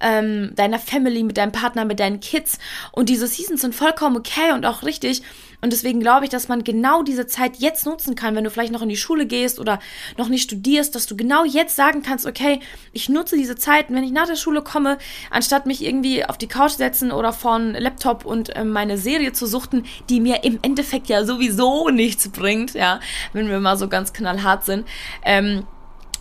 ähm, 0.00 0.52
deiner 0.54 0.78
Family, 0.78 1.24
mit 1.24 1.36
deinem 1.36 1.52
Partner, 1.52 1.84
mit 1.84 1.98
deinen 1.98 2.20
Kids. 2.20 2.58
Und 2.92 3.08
diese 3.08 3.26
Seasons 3.26 3.60
sind 3.60 3.74
vollkommen 3.74 4.16
okay 4.16 4.52
und 4.52 4.64
auch 4.64 4.84
richtig. 4.84 5.22
Und 5.62 5.72
deswegen 5.72 6.00
glaube 6.00 6.24
ich, 6.24 6.30
dass 6.30 6.48
man 6.48 6.64
genau 6.64 7.04
diese 7.04 7.28
Zeit 7.28 7.58
jetzt 7.58 7.86
nutzen 7.86 8.16
kann, 8.16 8.34
wenn 8.34 8.42
du 8.42 8.50
vielleicht 8.50 8.72
noch 8.72 8.82
in 8.82 8.88
die 8.88 8.96
Schule 8.96 9.26
gehst 9.26 9.60
oder 9.60 9.78
noch 10.18 10.28
nicht 10.28 10.42
studierst, 10.42 10.96
dass 10.96 11.06
du 11.06 11.16
genau 11.16 11.44
jetzt 11.44 11.76
sagen 11.76 12.02
kannst, 12.02 12.26
okay, 12.26 12.58
ich 12.92 13.08
nutze 13.08 13.36
diese 13.36 13.54
Zeit, 13.54 13.86
wenn 13.88 14.02
ich 14.02 14.10
nach 14.10 14.26
der 14.26 14.34
Schule 14.34 14.62
komme, 14.62 14.98
anstatt 15.30 15.66
mich 15.66 15.84
irgendwie 15.84 16.24
auf 16.24 16.36
die 16.36 16.48
Couch 16.52 16.72
setzen 16.72 17.10
oder 17.10 17.32
von 17.32 17.72
Laptop 17.72 18.24
und 18.24 18.54
äh, 18.54 18.64
meine 18.64 18.98
Serie 18.98 19.32
zu 19.32 19.46
suchten, 19.46 19.84
die 20.10 20.20
mir 20.20 20.44
im 20.44 20.58
Endeffekt 20.62 21.08
ja 21.08 21.24
sowieso 21.24 21.88
nichts 21.88 22.28
bringt, 22.28 22.74
ja, 22.74 23.00
wenn 23.32 23.48
wir 23.48 23.58
mal 23.58 23.78
so 23.78 23.88
ganz 23.88 24.12
knallhart 24.12 24.64
sind, 24.64 24.86
ähm, 25.24 25.66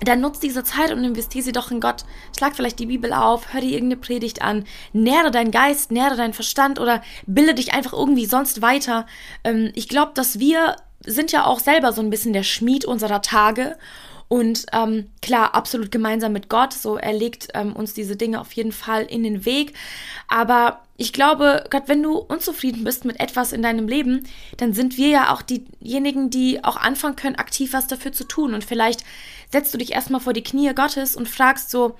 dann 0.03 0.21
nutz 0.21 0.39
diese 0.39 0.63
Zeit 0.63 0.91
und 0.91 1.03
investiere 1.03 1.43
sie 1.43 1.51
doch 1.51 1.69
in 1.69 1.79
Gott. 1.79 2.05
Schlag 2.35 2.55
vielleicht 2.55 2.79
die 2.79 2.87
Bibel 2.87 3.13
auf, 3.13 3.53
hör 3.53 3.61
dir 3.61 3.71
irgendeine 3.71 4.01
Predigt 4.01 4.41
an, 4.41 4.65
nähre 4.93 5.29
deinen 5.29 5.51
Geist, 5.51 5.91
nähre 5.91 6.15
deinen 6.15 6.33
Verstand 6.33 6.79
oder 6.79 7.03
bilde 7.27 7.53
dich 7.53 7.73
einfach 7.73 7.93
irgendwie 7.93 8.25
sonst 8.25 8.61
weiter. 8.61 9.05
Ähm, 9.43 9.71
ich 9.75 9.89
glaube, 9.89 10.13
dass 10.15 10.39
wir 10.39 10.77
sind 11.05 11.31
ja 11.31 11.45
auch 11.45 11.59
selber 11.59 11.93
so 11.93 12.01
ein 12.01 12.09
bisschen 12.09 12.33
der 12.33 12.43
Schmied 12.43 12.85
unserer 12.85 13.21
Tage 13.21 13.77
und 14.31 14.67
ähm, 14.71 15.09
klar, 15.21 15.55
absolut 15.55 15.91
gemeinsam 15.91 16.31
mit 16.31 16.47
Gott. 16.47 16.71
So, 16.71 16.95
er 16.95 17.11
legt 17.11 17.49
ähm, 17.53 17.75
uns 17.75 17.93
diese 17.93 18.15
Dinge 18.15 18.39
auf 18.39 18.53
jeden 18.53 18.71
Fall 18.71 19.03
in 19.03 19.23
den 19.23 19.43
Weg. 19.43 19.73
Aber 20.29 20.83
ich 20.95 21.11
glaube, 21.11 21.65
Gott, 21.69 21.83
wenn 21.87 22.01
du 22.01 22.17
unzufrieden 22.17 22.85
bist 22.85 23.03
mit 23.03 23.19
etwas 23.19 23.51
in 23.51 23.61
deinem 23.61 23.89
Leben, 23.89 24.25
dann 24.55 24.71
sind 24.71 24.95
wir 24.95 25.09
ja 25.09 25.33
auch 25.33 25.41
diejenigen, 25.41 26.29
die 26.29 26.63
auch 26.63 26.77
anfangen 26.77 27.17
können, 27.17 27.35
aktiv 27.35 27.73
was 27.73 27.87
dafür 27.87 28.13
zu 28.13 28.23
tun. 28.23 28.53
Und 28.53 28.63
vielleicht 28.63 29.03
setzt 29.51 29.73
du 29.73 29.77
dich 29.77 29.91
erstmal 29.91 30.21
vor 30.21 30.31
die 30.31 30.43
Knie 30.43 30.73
Gottes 30.73 31.17
und 31.17 31.27
fragst 31.27 31.69
so, 31.69 31.97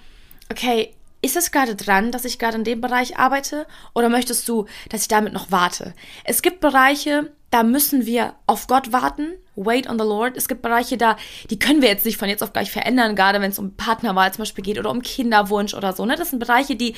okay, 0.50 0.94
ist 1.22 1.36
es 1.36 1.52
gerade 1.52 1.76
dran, 1.76 2.14
dass 2.14 2.24
ich 2.24 2.40
gerade 2.40 2.56
in 2.56 2.64
dem 2.64 2.80
Bereich 2.80 3.18
arbeite? 3.18 3.68
Oder 3.94 4.08
möchtest 4.08 4.48
du, 4.48 4.68
dass 4.88 5.02
ich 5.02 5.10
damit 5.10 5.34
noch 5.34 5.52
warte? 5.52 5.94
Es 6.24 6.42
gibt 6.42 6.62
Bereiche, 6.62 7.30
da 7.50 7.64
müssen 7.64 8.06
wir 8.06 8.36
auf 8.48 8.68
Gott 8.68 8.94
warten, 8.94 9.34
Wait 9.56 9.90
on 9.90 10.00
the 10.00 10.06
Lord. 10.06 10.38
Es 10.38 10.48
gibt 10.48 10.62
Bereiche 10.62 10.98
da, 10.98 11.18
die 11.50 11.60
können 11.60 11.82
wir 11.82 11.90
jetzt 11.90 12.06
nicht 12.06 12.18
von 12.18 12.30
jetzt 12.30 12.42
auf 12.42 12.54
gleich 12.54 12.72
verändern, 12.72 13.16
gerade 13.18 13.42
wenn 13.42 13.52
es 13.52 13.60
um 13.60 13.76
Partnerwahl 13.76 14.32
zum 14.32 14.44
Beispiel 14.44 14.64
geht 14.64 14.80
oder 14.80 14.90
um 14.90 15.02
Kinderwunsch 15.02 15.74
oder 15.74 15.92
so. 15.92 16.06
Ne? 16.06 16.16
Das 16.16 16.30
sind 16.30 16.40
Bereiche, 16.40 16.76
die 16.78 16.96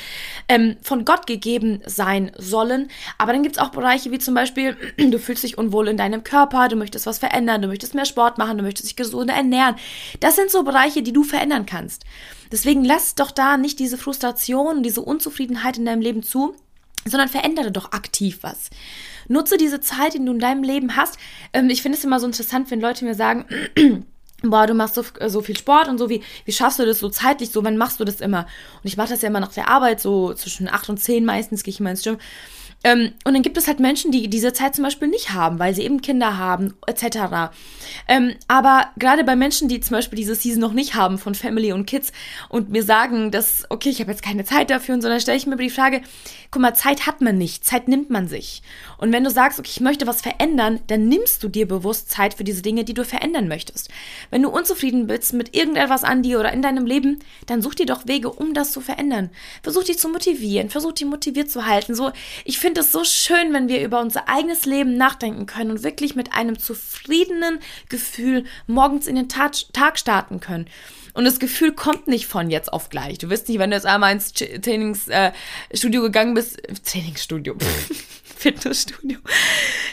ähm, 0.48 0.78
von 0.84 1.04
Gott 1.04 1.26
gegeben 1.26 1.82
sein 1.86 2.32
sollen. 2.38 2.90
Aber 3.18 3.34
dann 3.34 3.42
gibt 3.42 3.56
es 3.56 3.62
auch 3.62 3.70
Bereiche 3.70 4.12
wie 4.12 4.20
zum 4.20 4.36
Beispiel, 4.36 4.78
du 4.98 5.18
fühlst 5.18 5.44
dich 5.44 5.58
unwohl 5.58 5.88
in 5.88 5.98
deinem 5.98 6.24
Körper, 6.24 6.68
du 6.68 6.76
möchtest 6.76 7.08
was 7.08 7.18
verändern, 7.18 7.62
du 7.64 7.68
möchtest 7.68 7.96
mehr 7.96 8.06
Sport 8.06 8.38
machen, 8.38 8.58
du 8.58 8.64
möchtest 8.64 8.88
dich 8.88 8.96
gesünder 8.96 9.34
ernähren. 9.34 9.76
Das 10.20 10.36
sind 10.36 10.52
so 10.52 10.64
Bereiche, 10.64 11.02
die 11.02 11.14
du 11.14 11.24
verändern 11.24 11.66
kannst. 11.66 12.04
Deswegen 12.52 12.86
lass 12.86 13.16
doch 13.16 13.32
da 13.32 13.58
nicht 13.58 13.80
diese 13.80 13.98
Frustration, 13.98 14.84
diese 14.84 15.02
Unzufriedenheit 15.02 15.80
in 15.80 15.86
deinem 15.86 16.02
Leben 16.02 16.22
zu, 16.22 16.54
sondern 17.06 17.30
verändere 17.30 17.72
doch 17.72 17.92
aktiv 17.94 18.40
was. 18.42 18.70
Nutze 19.28 19.58
diese 19.58 19.82
Zeit, 19.82 20.14
die 20.14 20.24
du 20.24 20.32
in 20.32 20.40
deinem 20.40 20.64
Leben 20.64 20.96
hast. 20.96 21.18
Ähm, 21.54 21.70
ich 21.70 21.82
finde 21.82 21.98
es 21.98 22.04
immer 22.04 22.20
so 22.20 22.26
interessant, 22.26 22.72
wenn 22.72 22.82
Leute 22.82 23.06
mir 23.06 23.16
sagen, 23.16 23.46
boah, 24.44 24.68
du 24.68 24.74
machst 24.74 24.96
so, 24.96 25.04
äh, 25.20 25.30
so 25.30 25.42
viel 25.42 25.58
Sport 25.58 25.88
und 25.88 25.98
so, 25.98 26.10
wie, 26.10 26.22
wie 26.46 26.52
schaffst 26.52 26.80
du 26.80 26.86
das 26.86 27.00
so 27.00 27.10
zeitlich, 27.10 27.52
so, 27.52 27.64
wann 27.64 27.78
machst 27.78 28.00
du 28.00 28.06
das 28.06 28.22
immer? 28.22 28.46
Und 28.84 28.88
ich 28.88 28.98
mache 28.98 29.10
das 29.10 29.22
ja 29.22 29.30
immer 29.30 29.40
nach 29.40 29.54
der 29.54 29.70
Arbeit, 29.70 30.00
so 30.00 30.34
zwischen 30.34 30.68
acht 30.68 30.90
und 30.90 30.98
zehn 30.98 31.26
meistens 31.26 31.64
gehe 31.64 31.72
ich 31.72 31.80
immer 31.80 31.92
ins 31.92 32.04
Gym. 32.04 32.18
Ähm, 32.84 33.14
und 33.24 33.34
dann 33.34 33.42
gibt 33.42 33.58
es 33.58 33.68
halt 33.68 33.80
Menschen, 33.80 34.12
die 34.12 34.28
diese 34.30 34.52
Zeit 34.54 34.76
zum 34.76 34.84
Beispiel 34.84 35.08
nicht 35.08 35.32
haben, 35.32 35.60
weil 35.60 35.74
sie 35.74 35.84
eben 35.84 36.02
Kinder 36.02 36.38
haben, 36.38 36.74
etc. 36.86 37.54
Ähm, 38.08 38.34
aber 38.48 38.88
gerade 38.98 39.24
bei 39.24 39.36
Menschen, 39.36 39.70
die 39.70 39.80
zum 39.80 39.96
Beispiel 39.96 40.18
diese 40.18 40.36
Season 40.36 40.60
noch 40.60 40.74
nicht 40.74 40.96
haben 40.96 41.18
von 41.18 41.34
Family 41.34 41.72
und 41.72 41.86
Kids 41.86 42.12
und 42.50 42.70
mir 42.70 42.84
sagen, 42.84 43.32
dass, 43.32 43.66
okay, 43.70 43.90
ich 43.90 44.02
habe 44.02 44.12
jetzt 44.12 44.24
keine 44.24 44.44
Zeit 44.44 44.70
dafür 44.70 44.96
und 44.96 45.02
so, 45.02 45.08
dann 45.08 45.22
stelle 45.22 45.38
ich 45.38 45.48
mir 45.48 45.56
die 45.56 45.70
Frage, 45.70 46.02
guck 46.52 46.62
mal, 46.62 46.74
Zeit 46.74 47.08
hat 47.08 47.22
man 47.22 47.38
nicht, 47.38 47.66
Zeit 47.66 47.88
nimmt 47.88 48.10
man 48.10 48.28
sich. 48.28 48.62
Und 48.98 49.12
wenn 49.12 49.24
du 49.24 49.30
sagst, 49.30 49.60
okay, 49.60 49.72
ich 49.74 49.82
möchte 49.82 50.08
was 50.08 50.22
verändern, 50.22 50.80
dann 50.88 51.08
nimmst 51.08 51.44
du 51.44 51.48
dir 51.48 51.68
bewusst 51.68 52.10
Zeit 52.10 52.34
für 52.34 52.44
diese 52.44 52.62
Dinge, 52.62 52.84
die 52.84 52.94
du 52.94 53.06
verändern 53.06 53.48
möchtest. 53.48 53.90
Wenn 54.30 54.42
du 54.42 54.50
unzufrieden 54.50 55.08
bist 55.08 55.34
mit 55.34 55.56
irgendetwas 55.56 56.04
an 56.04 56.22
dir 56.22 56.40
oder 56.40 56.52
in 56.52 56.62
deinem 56.62 56.86
Leben, 56.86 57.20
dann 57.46 57.62
such 57.62 57.76
dir 57.76 57.86
doch 57.86 58.08
Wege, 58.08 58.32
um 58.32 58.54
das 58.54 58.72
zu 58.72 58.82
verändern. 58.82 59.30
Versuch 59.62 59.84
dich 59.84 59.98
zu 59.98 60.10
motivieren, 60.10 60.70
versuch 60.70 60.92
dich 60.92 61.08
motiviert 61.08 61.50
zu 61.50 61.66
halten. 61.66 61.96
So, 61.96 62.12
ich 62.46 62.60
finde 62.60 62.73
es 62.78 62.92
so 62.92 63.04
schön, 63.04 63.54
wenn 63.54 63.68
wir 63.68 63.84
über 63.84 64.00
unser 64.00 64.30
eigenes 64.30 64.66
Leben 64.66 64.98
nachdenken 64.98 65.46
können 65.46 65.72
und 65.72 65.84
wirklich 65.84 66.16
mit 66.16 66.34
einem 66.34 66.60
zufriedenen 66.60 67.60
Gefühl 67.90 68.46
morgens 68.68 69.08
in 69.08 69.16
den 69.16 69.30
Tag, 69.30 69.54
Tag 69.74 70.00
starten 70.00 70.40
können. 70.40 70.68
Und 71.14 71.26
das 71.26 71.40
Gefühl 71.40 71.74
kommt 71.74 72.08
nicht 72.08 72.26
von 72.26 72.50
jetzt 72.50 72.74
auf 72.74 72.90
gleich. 72.90 73.20
Du 73.20 73.30
wirst 73.30 73.48
nicht, 73.48 73.60
wenn 73.60 73.70
du 73.70 73.76
jetzt 73.76 73.86
einmal 73.86 74.14
ins 74.14 74.34
Trainingsstudio 74.34 76.02
äh, 76.02 76.06
gegangen 76.06 76.34
bist, 76.34 76.60
Trainingsstudio. 76.86 77.56
Fitnessstudio. 78.44 79.20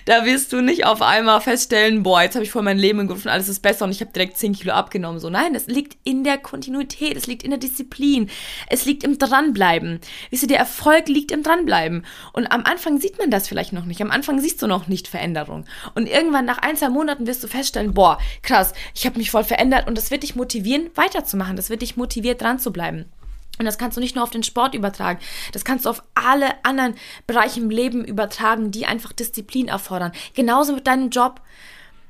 Da 0.07 0.25
wirst 0.25 0.53
du 0.53 0.61
nicht 0.61 0.85
auf 0.85 1.03
einmal 1.03 1.41
feststellen, 1.41 2.03
boah, 2.03 2.23
jetzt 2.23 2.35
habe 2.35 2.45
ich 2.45 2.51
voll 2.51 2.63
mein 2.63 2.79
Leben 2.79 2.99
im 2.99 3.11
alles 3.27 3.49
ist 3.49 3.61
besser 3.61 3.85
und 3.85 3.93
ich 3.93 4.01
habe 4.01 4.13
direkt 4.13 4.39
10 4.39 4.55
Kilo 4.55 4.73
abgenommen. 4.73 5.21
So, 5.21 5.31
nein, 5.31 5.55
es 5.55 5.69
liegt 5.69 5.97
in 6.03 6.25
der 6.25 6.37
Kontinuität, 6.37 7.17
es 7.17 7.29
liegt 7.29 7.45
in 7.45 7.51
der 7.51 7.61
Disziplin, 7.61 8.29
es 8.69 8.85
liegt 8.87 9.05
im 9.05 9.19
Dranbleiben. 9.19 10.01
Wisst 10.31 10.43
ihr, 10.43 10.49
der 10.49 10.59
Erfolg 10.59 11.09
liegt 11.09 11.31
im 11.31 11.45
Dranbleiben. 11.45 12.05
Und 12.33 12.51
am 12.51 12.65
Anfang 12.65 12.99
sieht 13.01 13.19
man 13.19 13.31
das 13.31 13.47
vielleicht 13.47 13.73
noch 13.73 13.85
nicht. 13.85 14.03
Am 14.03 14.11
Anfang 14.11 14.41
siehst 14.41 14.61
du 14.63 14.67
noch 14.67 14.89
nicht 14.89 15.07
Veränderung. 15.07 15.65
Und 15.95 16.09
irgendwann 16.09 16.45
nach 16.45 16.59
ein, 16.59 16.77
zwei 16.77 16.89
Monaten 16.89 17.29
wirst 17.29 17.45
du 17.45 17.49
feststellen, 17.49 17.95
boah, 17.95 18.19
krass, 18.43 18.73
ich 18.95 19.07
habe 19.07 19.19
mich 19.19 19.31
voll 19.31 19.45
verändert 19.45 19.87
und 19.87 19.97
das 19.97 20.11
wird 20.11 20.25
dich 20.25 20.35
motivieren, 20.35 20.91
weiterzumachen. 20.97 21.55
Das 21.55 21.71
wird 21.71 21.83
dich 21.83 21.97
motiviert, 21.97 22.41
dran 22.41 22.59
zu 22.59 22.73
bleiben. 22.73 23.07
Und 23.61 23.67
das 23.67 23.77
kannst 23.77 23.99
du 23.99 24.01
nicht 24.01 24.17
nur 24.17 24.25
auf 24.25 24.31
den 24.31 24.43
Sport 24.43 24.75
übertragen, 24.75 25.21
das 25.53 25.67
kannst 25.67 25.85
du 25.85 25.91
auf 25.91 26.03
alle 26.15 26.65
anderen 26.65 26.95
Bereiche 27.27 27.61
im 27.61 27.69
Leben 27.69 28.07
übertragen, 28.07 28.71
die 28.71 28.87
einfach 28.87 29.13
Disziplin 29.13 29.69
erfordern. 29.69 30.13
Genauso 30.33 30.73
mit 30.73 30.87
deinem 30.87 31.11
Job. 31.11 31.43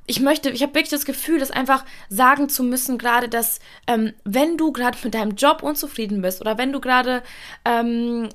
Ich 0.07 0.21
möchte, 0.21 0.51
ich 0.51 0.63
habe 0.63 0.75
wirklich 0.75 0.91
das 0.91 1.05
Gefühl, 1.05 1.41
das 1.41 1.51
einfach 1.51 1.85
sagen 2.09 2.49
zu 2.49 2.63
müssen, 2.63 2.99
gerade, 2.99 3.29
dass 3.29 3.59
ähm, 3.89 4.13
wenn 4.23 4.59
du 4.59 4.71
gerade 4.71 4.97
mit 5.03 5.15
deinem 5.15 5.35
Job 5.35 5.65
unzufrieden 5.65 6.23
bist 6.23 6.41
oder 6.41 6.57
wenn 6.57 6.73
du 6.73 6.81
gerade 6.81 7.21
ähm, 7.65 8.29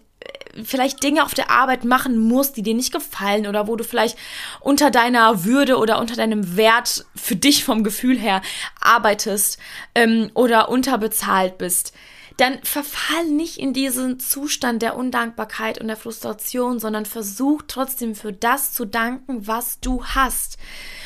vielleicht 0.66 1.02
Dinge 1.02 1.24
auf 1.24 1.34
der 1.34 1.50
Arbeit 1.50 1.86
machen 1.86 2.18
musst, 2.18 2.58
die 2.58 2.64
dir 2.64 2.74
nicht 2.74 2.92
gefallen 2.92 3.48
oder 3.48 3.70
wo 3.70 3.78
du 3.78 3.86
vielleicht 3.86 4.18
unter 4.60 4.92
deiner 4.92 5.46
Würde 5.46 5.78
oder 5.78 6.00
unter 6.02 6.18
deinem 6.18 6.58
Wert 6.58 7.06
für 7.16 7.38
dich 7.38 7.64
vom 7.64 7.86
Gefühl 7.86 8.20
her 8.20 8.42
arbeitest 8.82 9.58
ähm, 9.96 10.32
oder 10.34 10.68
unterbezahlt 10.68 11.58
bist 11.58 11.94
dann 12.38 12.60
verfall 12.64 13.26
nicht 13.26 13.58
in 13.58 13.72
diesen 13.74 14.20
Zustand 14.20 14.82
der 14.82 14.98
Undankbarkeit 14.98 15.80
und 15.80 15.88
der 15.88 15.96
Frustration, 15.96 16.80
sondern 16.80 17.06
versuch 17.06 17.62
trotzdem 17.68 18.14
für 18.14 18.34
das 18.34 18.74
zu 18.74 18.86
danken, 18.86 19.48
was 19.48 19.80
du 19.80 20.04
hast. 20.04 20.58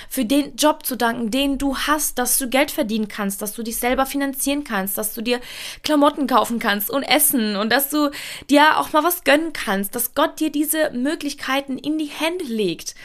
Für 0.10 0.26
den 0.26 0.56
Job 0.56 0.86
zu 0.86 0.96
danken, 0.96 1.30
den 1.30 1.60
du 1.60 1.78
hast, 1.78 2.18
dass 2.18 2.40
du 2.40 2.50
Geld 2.50 2.72
verdienen 2.72 3.08
kannst, 3.08 3.44
dass 3.44 3.54
du 3.54 3.62
dich 3.62 3.78
selber 3.78 4.08
finanzieren 4.08 4.64
kannst, 4.64 4.98
dass 4.98 5.14
du 5.14 5.22
dir 5.22 5.40
Klamotten 5.84 6.26
kaufen 6.26 6.58
kannst 6.58 6.90
und 6.90 7.04
essen 7.04 7.56
und 7.56 7.72
dass 7.72 7.90
du 7.90 8.10
dir 8.50 8.80
auch 8.80 8.92
mal 8.92 9.04
was 9.04 9.24
gönnen 9.24 9.54
kannst, 9.54 9.94
dass 9.94 10.16
Gott 10.16 10.40
dir 10.40 10.52
diese 10.52 10.90
Möglichkeiten 10.92 11.78
in 11.78 12.00
die 12.00 12.06
Hände 12.06 12.46
legt. 12.46 12.96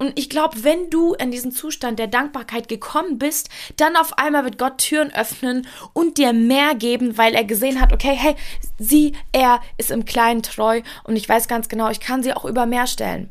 Und 0.00 0.18
ich 0.18 0.30
glaube, 0.30 0.64
wenn 0.64 0.88
du 0.88 1.12
in 1.12 1.30
diesen 1.30 1.52
Zustand 1.52 1.98
der 1.98 2.06
Dankbarkeit 2.06 2.68
gekommen 2.68 3.18
bist, 3.18 3.50
dann 3.76 3.96
auf 3.96 4.18
einmal 4.18 4.44
wird 4.44 4.56
Gott 4.56 4.78
Türen 4.78 5.12
öffnen 5.14 5.66
und 5.92 6.16
dir 6.16 6.32
mehr 6.32 6.74
geben, 6.74 7.18
weil 7.18 7.34
er 7.34 7.44
gesehen 7.44 7.82
hat, 7.82 7.92
okay, 7.92 8.14
hey, 8.16 8.34
sie, 8.78 9.12
er 9.32 9.60
ist 9.76 9.90
im 9.90 10.06
Kleinen 10.06 10.42
treu 10.42 10.80
und 11.04 11.16
ich 11.16 11.28
weiß 11.28 11.48
ganz 11.48 11.68
genau, 11.68 11.90
ich 11.90 12.00
kann 12.00 12.22
sie 12.22 12.32
auch 12.32 12.46
über 12.46 12.64
mehr 12.64 12.86
stellen 12.86 13.30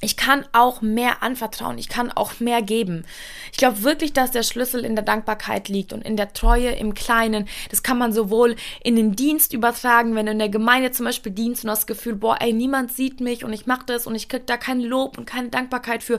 ich 0.00 0.16
kann 0.16 0.44
auch 0.52 0.82
mehr 0.82 1.22
anvertrauen, 1.22 1.78
ich 1.78 1.88
kann 1.88 2.12
auch 2.12 2.38
mehr 2.38 2.60
geben. 2.60 3.04
Ich 3.50 3.58
glaube 3.58 3.82
wirklich, 3.82 4.12
dass 4.12 4.30
der 4.30 4.42
Schlüssel 4.42 4.84
in 4.84 4.94
der 4.94 5.04
Dankbarkeit 5.04 5.68
liegt 5.68 5.92
und 5.92 6.02
in 6.02 6.16
der 6.16 6.34
Treue 6.34 6.70
im 6.70 6.92
Kleinen. 6.94 7.48
Das 7.70 7.82
kann 7.82 7.96
man 7.96 8.12
sowohl 8.12 8.56
in 8.84 8.96
den 8.96 9.16
Dienst 9.16 9.54
übertragen, 9.54 10.14
wenn 10.14 10.26
du 10.26 10.32
in 10.32 10.38
der 10.38 10.50
Gemeinde 10.50 10.90
zum 10.90 11.06
Beispiel 11.06 11.32
dienst 11.32 11.64
und 11.64 11.70
hast 11.70 11.80
das 11.80 11.86
Gefühl, 11.86 12.14
boah, 12.14 12.36
ey, 12.40 12.52
niemand 12.52 12.92
sieht 12.92 13.20
mich 13.20 13.42
und 13.42 13.52
ich 13.52 13.66
mache 13.66 13.86
das 13.86 14.06
und 14.06 14.14
ich 14.14 14.28
krieg 14.28 14.46
da 14.46 14.56
kein 14.56 14.80
Lob 14.80 15.16
und 15.16 15.26
keine 15.26 15.48
Dankbarkeit 15.48 16.02
für. 16.02 16.18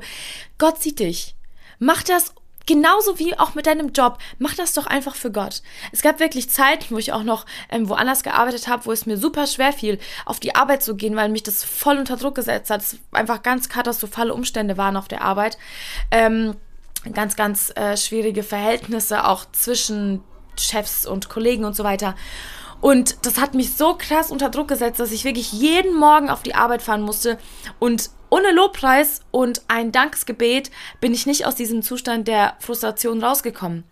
Gott 0.58 0.82
sieht 0.82 1.00
dich. 1.00 1.36
Mach 1.80 2.02
das 2.02 2.34
genauso 2.68 3.18
wie 3.18 3.38
auch 3.40 3.56
mit 3.56 3.66
deinem 3.66 3.92
Job, 3.94 4.20
mach 4.38 4.54
das 4.54 4.74
doch 4.74 4.86
einfach 4.86 5.16
für 5.16 5.32
Gott. 5.32 5.64
Es 5.92 6.02
gab 6.02 6.20
wirklich 6.20 6.52
Zeiten, 6.52 6.94
wo 6.94 7.00
ich 7.00 7.14
auch 7.14 7.24
noch 7.24 7.46
ähm, 7.70 7.90
woanders 7.90 8.22
gearbeitet 8.22 8.68
habe, 8.68 8.86
wo 8.86 8.92
es 8.92 9.08
mir 9.08 9.18
super 9.18 9.48
schwer 9.48 9.74
fiel, 9.74 9.98
auf 10.26 10.40
die 10.40 10.54
Arbeit 10.54 10.84
zu 10.84 10.96
gehen, 10.96 11.16
weil 11.16 11.30
mich 11.30 11.44
das 11.44 11.64
voll 11.64 11.98
unter 11.98 12.18
Druck 12.18 12.36
gesetzt 12.36 12.70
hat. 12.70 12.82
Es 12.82 12.98
einfach 13.12 13.42
ganz 13.42 13.70
katastrophale 13.70 14.34
Umstände 14.34 14.78
waren 14.78 14.98
auf 14.98 15.08
der 15.08 15.22
Arbeit. 15.22 15.58
Ähm, 16.12 16.56
ganz, 17.14 17.36
ganz 17.36 17.72
äh, 17.76 17.98
schwierige 17.98 18.44
Verhältnisse 18.44 19.26
auch 19.26 19.46
zwischen 19.52 20.24
Chefs 20.60 21.06
und 21.06 21.30
Kollegen 21.30 21.66
und 21.66 21.76
so 21.76 21.84
weiter. 21.84 22.16
Und 22.80 23.26
das 23.26 23.40
hat 23.40 23.56
mich 23.56 23.74
so 23.74 23.96
krass 23.98 24.30
unter 24.30 24.50
Druck 24.50 24.68
gesetzt, 24.68 25.00
dass 25.00 25.12
ich 25.12 25.24
wirklich 25.24 25.52
jeden 25.52 25.96
Morgen 25.96 26.30
auf 26.30 26.44
die 26.44 26.54
Arbeit 26.54 26.82
fahren 26.82 27.02
musste 27.02 27.40
und 27.80 28.12
ohne 28.30 28.52
Lobpreis 28.52 29.22
und 29.32 29.62
ein 29.68 29.92
Dankesgebet 29.92 30.72
bin 31.00 31.14
ich 31.14 31.26
nicht 31.26 31.46
aus 31.46 31.56
diesem 31.56 31.82
Zustand 31.82 32.28
der 32.28 32.56
Frustration 32.60 33.24
rausgekommen. 33.24 33.84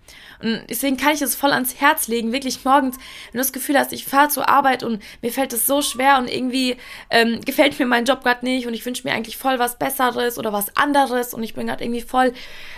Und 0.42 0.64
deswegen 0.70 0.98
kann 0.98 1.14
ich 1.14 1.22
es 1.22 1.36
voll 1.36 1.52
ans 1.52 1.80
Herz 1.80 2.08
legen, 2.08 2.34
wirklich 2.34 2.64
morgens, 2.66 2.98
wenn 2.98 3.34
du 3.34 3.38
das 3.40 3.54
Gefühl 3.54 3.78
hast, 3.78 3.94
ich 3.94 4.06
fahre 4.06 4.30
zur 4.30 4.50
Arbeit 4.50 4.84
und 4.84 5.02
mir 5.22 5.32
fällt 5.32 5.54
es 5.54 5.66
so 5.66 5.82
schwer 5.82 6.18
und 6.18 6.30
irgendwie 6.30 6.78
ähm, 7.10 7.42
gefällt 7.42 7.80
mir 7.80 7.86
mein 7.86 8.06
Job 8.06 8.24
gerade 8.24 8.46
nicht 8.46 8.68
und 8.68 8.74
ich 8.74 8.86
wünsche 8.86 9.08
mir 9.08 9.14
eigentlich 9.14 9.38
voll 9.38 9.60
was 9.60 9.80
Besseres 9.80 10.38
oder 10.38 10.52
was 10.52 10.76
anderes 10.76 11.34
und 11.34 11.44
ich 11.44 11.54
bin 11.54 11.68
gerade 11.68 11.84
irgendwie 11.84 12.02
voll, 12.02 12.34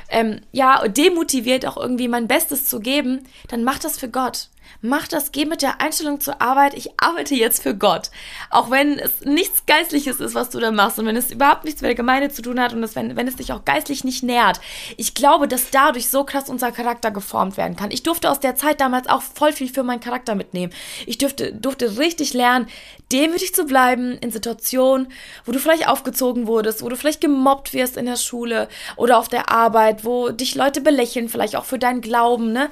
ähm, 0.10 0.42
ja, 0.52 0.88
demotiviert 0.88 1.66
auch 1.66 1.78
irgendwie 1.78 2.08
mein 2.08 2.28
Bestes 2.28 2.66
zu 2.66 2.80
geben, 2.80 3.24
dann 3.50 3.64
mach 3.64 3.80
das 3.80 3.98
für 3.98 4.10
Gott. 4.10 4.50
Mach 4.82 5.08
das, 5.08 5.32
geh 5.32 5.46
mit 5.46 5.62
der 5.62 5.82
Einstellung 5.82 6.20
zur 6.20 6.42
Arbeit, 6.42 6.74
ich 6.76 6.92
arbeite 7.00 7.36
jetzt 7.36 7.64
für 7.64 7.76
Gott. 7.76 8.12
Auch 8.50 8.70
wenn 8.70 9.00
es 9.00 9.22
nichts 9.22 9.66
Geistliches 9.66 10.20
ist, 10.20 10.36
was 10.36 10.50
du 10.50 10.60
da 10.60 10.72
machst 10.72 11.00
und 11.00 11.06
wenn 11.06 11.16
es 11.16 11.32
überhaupt 11.48 11.64
nichts 11.64 11.82
mit 11.82 11.88
der 11.88 11.96
Gemeinde 11.96 12.30
zu 12.30 12.42
tun 12.42 12.60
hat 12.60 12.74
und 12.74 12.84
es, 12.84 12.96
wenn, 12.96 13.16
wenn 13.16 13.28
es 13.28 13.38
dich 13.38 13.54
auch 13.54 13.64
geistlich 13.64 14.04
nicht 14.04 14.22
nährt. 14.22 14.60
Ich 14.98 15.14
glaube, 15.14 15.48
dass 15.48 15.70
dadurch 15.72 16.10
so 16.10 16.26
krass 16.26 16.50
unser 16.50 16.74
Charakter 16.74 17.10
geformt 17.10 17.56
werden 17.56 17.78
kann. 17.78 17.92
Ich 17.92 18.04
durfte 18.04 18.30
aus 18.30 18.42
der 18.42 18.56
Zeit 18.56 18.82
damals 18.82 19.08
auch 19.08 19.22
voll 19.22 19.54
viel 19.54 19.70
für 19.72 19.84
meinen 19.84 20.02
Charakter 20.02 20.36
mitnehmen. 20.36 20.74
Ich 21.06 21.18
durfte, 21.18 21.54
durfte 21.54 21.98
richtig 21.98 22.34
lernen, 22.34 22.68
demütig 23.14 23.56
zu 23.56 23.66
bleiben 23.66 24.18
in 24.18 24.32
Situationen, 24.32 25.08
wo 25.46 25.54
du 25.54 25.60
vielleicht 25.60 25.88
aufgezogen 25.88 26.48
wurdest, 26.48 26.84
wo 26.84 26.90
du 26.90 26.98
vielleicht 26.98 27.22
gemobbt 27.22 27.74
wirst 27.74 27.96
in 27.96 28.06
der 28.06 28.18
Schule 28.18 28.68
oder 28.98 29.18
auf 29.18 29.30
der 29.30 29.50
Arbeit, 29.50 30.04
wo 30.04 30.30
dich 30.30 30.56
Leute 30.56 30.82
belächeln, 30.82 31.30
vielleicht 31.30 31.56
auch 31.56 31.66
für 31.66 31.80
deinen 31.80 32.02
Glauben, 32.02 32.52
ne? 32.52 32.70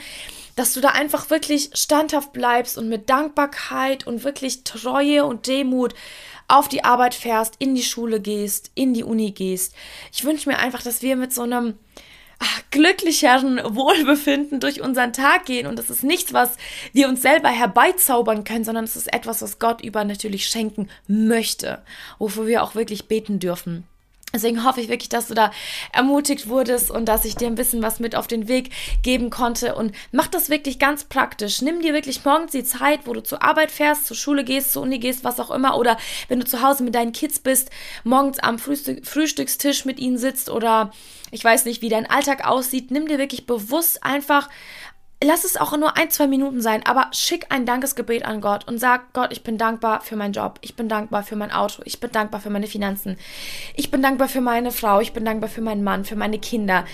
Dass 0.55 0.73
du 0.73 0.81
da 0.81 0.89
einfach 0.89 1.29
wirklich 1.29 1.69
standhaft 1.73 2.33
bleibst 2.33 2.77
und 2.77 2.89
mit 2.89 3.09
Dankbarkeit 3.09 4.07
und 4.07 4.23
wirklich 4.23 4.63
Treue 4.63 5.25
und 5.25 5.47
Demut 5.47 5.93
auf 6.47 6.67
die 6.67 6.83
Arbeit 6.83 7.13
fährst, 7.13 7.55
in 7.59 7.75
die 7.75 7.83
Schule 7.83 8.19
gehst, 8.21 8.71
in 8.75 8.93
die 8.93 9.03
Uni 9.03 9.31
gehst. 9.31 9.75
Ich 10.13 10.23
wünsche 10.23 10.49
mir 10.49 10.59
einfach, 10.59 10.81
dass 10.81 11.01
wir 11.01 11.15
mit 11.15 11.33
so 11.33 11.41
einem 11.41 11.75
ach, 12.39 12.61
glücklicheren 12.71 13.59
Wohlbefinden 13.75 14.59
durch 14.59 14.81
unseren 14.81 15.13
Tag 15.13 15.45
gehen. 15.45 15.67
Und 15.67 15.79
das 15.79 15.89
ist 15.89 16.03
nichts, 16.03 16.33
was 16.33 16.57
wir 16.93 17.09
uns 17.09 17.21
selber 17.21 17.49
herbeizaubern 17.49 18.43
können, 18.43 18.63
sondern 18.63 18.85
es 18.85 18.95
ist 18.95 19.11
etwas, 19.13 19.41
was 19.41 19.59
Gott 19.59 19.81
über 19.81 20.03
natürlich 20.03 20.47
schenken 20.47 20.89
möchte, 21.07 21.83
wofür 22.19 22.47
wir 22.47 22.63
auch 22.63 22.75
wirklich 22.75 23.07
beten 23.07 23.39
dürfen. 23.39 23.87
Deswegen 24.35 24.65
hoffe 24.65 24.81
ich 24.81 24.89
wirklich, 24.89 25.07
dass 25.07 25.29
du 25.29 25.33
da 25.33 25.51
ermutigt 25.93 26.49
wurdest 26.49 26.91
und 26.91 27.05
dass 27.05 27.23
ich 27.23 27.37
dir 27.37 27.47
ein 27.47 27.55
bisschen 27.55 27.81
was 27.81 28.01
mit 28.01 28.15
auf 28.15 28.27
den 28.27 28.49
Weg 28.49 28.69
geben 29.01 29.29
konnte. 29.29 29.75
Und 29.75 29.95
mach 30.11 30.27
das 30.27 30.49
wirklich 30.49 30.77
ganz 30.77 31.05
praktisch. 31.05 31.61
Nimm 31.61 31.81
dir 31.81 31.93
wirklich 31.93 32.23
morgens 32.25 32.51
die 32.51 32.65
Zeit, 32.65 33.01
wo 33.05 33.13
du 33.13 33.23
zur 33.23 33.41
Arbeit 33.41 33.71
fährst, 33.71 34.05
zur 34.05 34.17
Schule 34.17 34.43
gehst, 34.43 34.73
zur 34.73 34.83
Uni 34.83 34.99
gehst, 34.99 35.23
was 35.23 35.39
auch 35.39 35.51
immer. 35.51 35.77
Oder 35.77 35.97
wenn 36.27 36.41
du 36.41 36.45
zu 36.45 36.61
Hause 36.61 36.83
mit 36.83 36.95
deinen 36.95 37.13
Kids 37.13 37.39
bist, 37.39 37.69
morgens 38.03 38.39
am 38.39 38.59
Frühstück 38.59 39.05
Frühstückstisch 39.05 39.85
mit 39.85 39.99
ihnen 39.99 40.17
sitzt 40.17 40.49
oder 40.49 40.91
ich 41.31 41.43
weiß 41.43 41.65
nicht, 41.65 41.81
wie 41.81 41.89
dein 41.89 42.09
Alltag 42.09 42.45
aussieht. 42.45 42.91
Nimm 42.91 43.07
dir 43.07 43.17
wirklich 43.17 43.45
bewusst 43.45 44.03
einfach 44.03 44.49
lass 45.25 45.43
es 45.43 45.57
auch 45.57 45.75
nur 45.77 45.97
ein, 45.97 46.09
zwei 46.09 46.27
Minuten 46.27 46.61
sein, 46.61 46.85
aber 46.85 47.07
schick 47.11 47.47
ein 47.49 47.65
Dankesgebet 47.65 48.25
an 48.25 48.41
Gott 48.41 48.67
und 48.67 48.77
sag, 48.79 49.11
Gott, 49.13 49.31
ich 49.31 49.43
bin 49.43 49.57
dankbar 49.57 50.01
für 50.01 50.15
meinen 50.15 50.33
Job, 50.33 50.59
ich 50.61 50.75
bin 50.75 50.87
dankbar 50.87 51.23
für 51.23 51.35
mein 51.35 51.51
Auto, 51.51 51.81
ich 51.85 51.99
bin 51.99 52.11
dankbar 52.11 52.39
für 52.39 52.49
meine 52.49 52.67
Finanzen, 52.67 53.17
ich 53.75 53.91
bin 53.91 54.01
dankbar 54.01 54.27
für 54.27 54.41
meine 54.41 54.71
Frau, 54.71 55.01
ich 55.01 55.13
bin 55.13 55.25
dankbar 55.25 55.49
für 55.49 55.61
meinen 55.61 55.83
Mann, 55.83 56.05
für 56.05 56.15
meine 56.15 56.39
Kinder. 56.39 56.85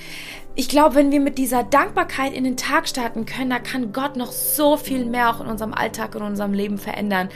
Ich 0.55 0.69
glaube, 0.69 0.95
wenn 0.95 1.11
wir 1.11 1.19
mit 1.19 1.37
dieser 1.37 1.63
Dankbarkeit 1.63 2.33
in 2.33 2.43
den 2.43 2.57
Tag 2.57 2.87
starten 2.87 3.25
können, 3.25 3.49
da 3.51 3.59
kann 3.59 3.93
Gott 3.93 4.15
noch 4.15 4.31
so 4.31 4.77
viel 4.77 5.05
mehr 5.05 5.29
auch 5.29 5.41
in 5.41 5.47
unserem 5.47 5.73
Alltag 5.73 6.15
und 6.15 6.21
in 6.21 6.27
unserem 6.27 6.53
Leben 6.53 6.77
verändern. 6.77 7.29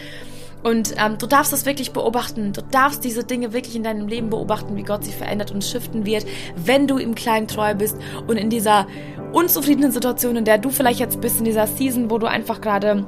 Und 0.66 0.96
ähm, 0.98 1.20
du 1.20 1.28
darfst 1.28 1.54
das 1.54 1.68
wirklich 1.68 1.92
beobachten. 1.94 2.52
Du 2.52 2.64
darfst 2.64 3.04
diese 3.04 3.24
Dinge 3.24 3.54
wirklich 3.54 3.76
in 3.76 3.84
deinem 3.84 4.08
Leben 4.08 4.32
beobachten, 4.32 4.76
wie 4.76 4.82
Gott 4.82 5.04
sie 5.04 5.12
verändert 5.12 5.52
und 5.52 5.64
shiften 5.64 6.08
wird, 6.08 6.26
wenn 6.56 6.88
du 6.88 6.98
im 6.98 7.14
Kleinen 7.14 7.48
treu 7.48 7.76
bist 7.76 7.96
und 8.26 8.38
in 8.38 8.50
dieser 8.50 8.88
unzufriedenen 9.32 9.92
Situation, 9.92 10.38
in 10.38 10.44
der 10.44 10.58
du 10.58 10.72
vielleicht 10.72 11.00
jetzt 11.00 11.22
bist, 11.22 11.38
in 11.38 11.46
dieser 11.46 11.68
Season, 11.68 12.10
wo 12.10 12.18
du 12.18 12.26
einfach 12.26 12.62
gerade 12.62 13.06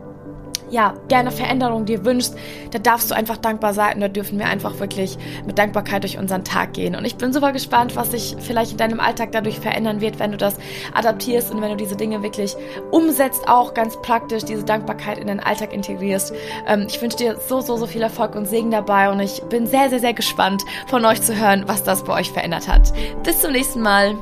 ja, 0.70 0.94
gerne 1.08 1.32
Veränderung 1.32 1.86
dir 1.86 2.06
wünschst, 2.06 2.36
da 2.72 2.80
darfst 2.80 3.10
du 3.10 3.16
einfach 3.16 3.38
dankbar 3.38 3.74
sein 3.74 3.96
und 3.96 4.02
da 4.02 4.08
dürfen 4.08 4.40
wir 4.40 4.48
einfach 4.48 4.80
wirklich 4.80 5.18
mit 5.46 5.58
Dankbarkeit 5.58 6.04
durch 6.04 6.18
unseren 6.18 6.44
Tag 6.44 6.74
gehen. 6.74 6.96
Und 6.96 7.06
ich 7.06 7.16
bin 7.16 7.34
super 7.34 7.52
gespannt, 7.52 7.96
was 7.96 8.12
sich 8.12 8.36
vielleicht 8.40 8.72
in 8.72 8.78
deinem 8.78 9.00
Alltag 9.00 9.32
dadurch 9.32 9.60
verändern 9.60 10.02
wird, 10.02 10.20
wenn 10.20 10.32
du 10.32 10.38
das 10.38 10.56
adaptierst 10.94 11.52
und 11.52 11.62
wenn 11.62 11.70
du 11.70 11.78
diese 11.78 11.96
Dinge 11.96 12.24
wirklich 12.24 12.56
umsetzt, 12.92 13.48
auch 13.48 13.74
ganz 13.74 14.02
praktisch 14.02 14.44
diese 14.46 14.64
Dankbarkeit 14.64 15.18
in 15.18 15.28
deinen 15.28 15.40
Alltag 15.40 15.74
integrierst. 15.74 16.34
Ähm, 16.68 16.86
ich 16.88 17.02
wünsche 17.02 17.18
dir 17.18 17.38
so, 17.48 17.62
so, 17.62 17.78
so 17.78 17.88
viel 17.88 18.02
Erfolg 18.02 18.36
und 18.36 18.48
Segen 18.48 18.72
dabei 18.72 19.10
und 19.10 19.20
ich 19.20 19.42
bin 19.44 19.68
sehr, 19.68 19.90
sehr, 19.90 20.00
sehr 20.00 20.14
gespannt 20.14 20.64
von 20.88 21.06
euch 21.06 21.22
zu 21.22 21.36
hören, 21.36 21.64
was 21.68 21.84
das 21.84 22.04
bei 22.04 22.14
euch 22.14 22.32
verändert 22.32 22.68
hat. 22.68 22.94
Bis 23.24 23.42
zum 23.42 23.52
nächsten 23.52 23.82
Mal. 23.82 24.16